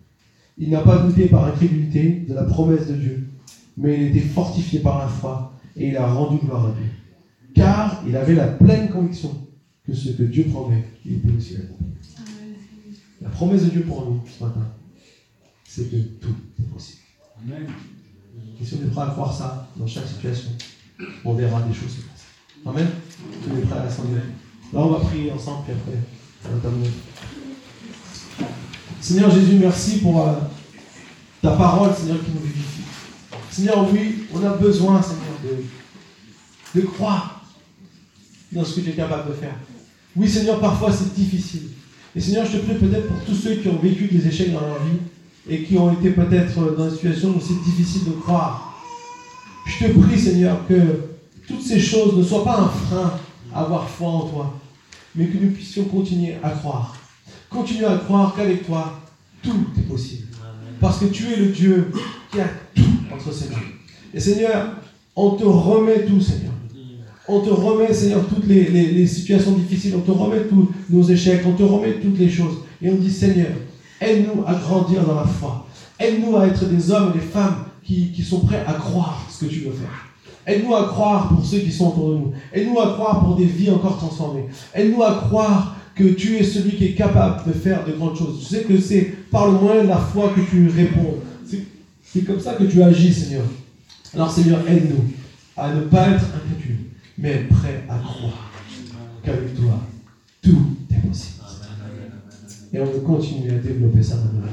[0.58, 3.28] Il n'a pas douté par incrédulité de la promesse de Dieu,
[3.76, 6.90] mais il était fortifié par la foi et il a rendu gloire à Dieu
[7.54, 9.46] car il avait la pleine conviction
[9.84, 11.88] que ce que Dieu promet, il peut aussi l'accomplir.
[13.20, 14.66] La promesse de Dieu pour nous ce matin,
[15.64, 17.02] c'est que tout est possible.
[17.44, 17.66] Amen.
[18.60, 20.50] Et on est prêt à croire ça dans chaque situation,
[21.24, 22.26] on verra des choses se passer.
[22.64, 22.88] Amen.
[23.58, 24.20] Est prêt à s'enlever.
[24.72, 25.98] Là, on va prier ensemble, puis après,
[26.44, 26.90] on va terminer.
[29.00, 30.34] Seigneur Jésus, merci pour euh,
[31.42, 32.82] ta parole, Seigneur, qui nous vivifie.
[33.50, 37.44] Seigneur, oui, on a besoin, Seigneur, de, de croire
[38.52, 39.56] dans ce que tu es capable de faire.
[40.14, 41.70] Oui, Seigneur, parfois c'est difficile.
[42.14, 44.60] Et Seigneur, je te prie peut-être pour tous ceux qui ont vécu des échecs dans
[44.60, 44.98] leur vie
[45.48, 48.80] et qui ont été peut-être dans une situation où c'est difficile de croire.
[49.66, 50.74] Je te prie, Seigneur, que
[51.46, 53.12] toutes ces choses ne soient pas un frein
[53.52, 54.54] à avoir foi en toi,
[55.14, 56.96] mais que nous puissions continuer à croire.
[57.50, 59.00] Continuer à croire qu'avec toi,
[59.42, 60.28] tout est possible.
[60.80, 61.92] Parce que tu es le Dieu
[62.30, 62.82] qui a tout
[63.12, 63.62] entre ses mains.
[64.14, 64.76] Et Seigneur,
[65.14, 66.52] on te remet tout, Seigneur.
[67.28, 69.94] On te remet, Seigneur, toutes les, situations difficiles.
[69.96, 71.42] On te remet tous nos échecs.
[71.46, 72.58] On te remet toutes les choses.
[72.80, 73.50] Et on dit, Seigneur,
[74.02, 75.66] aide-nous à grandir dans la foi.
[75.98, 79.50] Aide-nous à être des hommes et des femmes qui, sont prêts à croire ce que
[79.50, 80.08] tu veux faire.
[80.46, 82.32] Aide-nous à croire pour ceux qui sont autour de nous.
[82.52, 84.46] Aide-nous à croire pour des vies encore transformées.
[84.74, 88.40] Aide-nous à croire que tu es celui qui est capable de faire de grandes choses.
[88.40, 91.16] Je sais que c'est par le moyen de la foi que tu réponds.
[92.04, 93.44] C'est comme ça que tu agis, Seigneur.
[94.14, 95.04] Alors, Seigneur, aide-nous
[95.56, 96.78] à ne pas être incrédule,
[97.16, 98.50] mais prêt à croire
[99.22, 99.78] qu'avec toi,
[100.42, 100.71] tout.
[102.72, 104.48] Et on veut continuer à développer ça maintenant.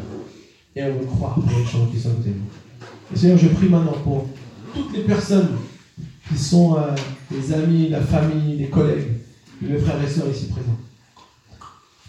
[0.76, 3.14] Et on veut croire pour les gens qui sont nous.
[3.14, 4.28] Et Seigneur, je prie maintenant pour
[4.74, 5.58] toutes les personnes
[6.28, 6.96] qui sont euh,
[7.32, 9.20] les amis, la famille, les collègues,
[9.62, 10.78] les frères et sœurs ici présents.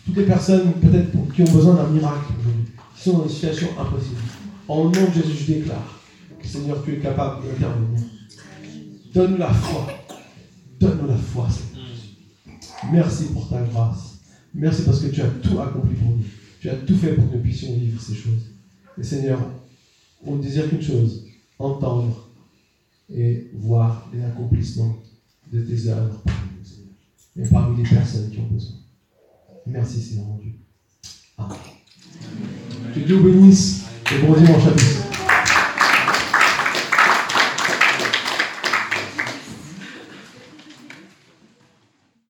[0.05, 3.69] toutes les personnes peut-être qui ont besoin d'un miracle aujourd'hui, qui sont dans une situation
[3.79, 4.21] impossible.
[4.69, 6.01] En nom de Jésus, je déclare
[6.39, 8.01] que Seigneur, tu es capable d'intervenir.
[9.15, 9.87] Donne-nous la foi.
[10.79, 11.87] Donne-nous la foi, Seigneur.
[12.93, 14.10] Merci pour ta grâce.
[14.55, 16.25] Merci parce que tu as tout accompli pour nous.
[16.61, 18.51] Tu as tout fait pour que nous puissions vivre ces choses.
[18.99, 19.41] Et Seigneur,
[20.25, 21.25] on ne désire qu'une chose,
[21.59, 22.29] entendre
[23.15, 24.97] et voir les accomplissements
[25.53, 26.95] de tes œuvres parmi nous, Seigneur.
[27.37, 28.77] Et parmi les personnes qui ont besoin.
[29.67, 30.53] Merci Seigneur Dieu.
[31.39, 31.57] Amen.
[32.95, 35.00] Que Dieu bénisse et bon dimanche à tous.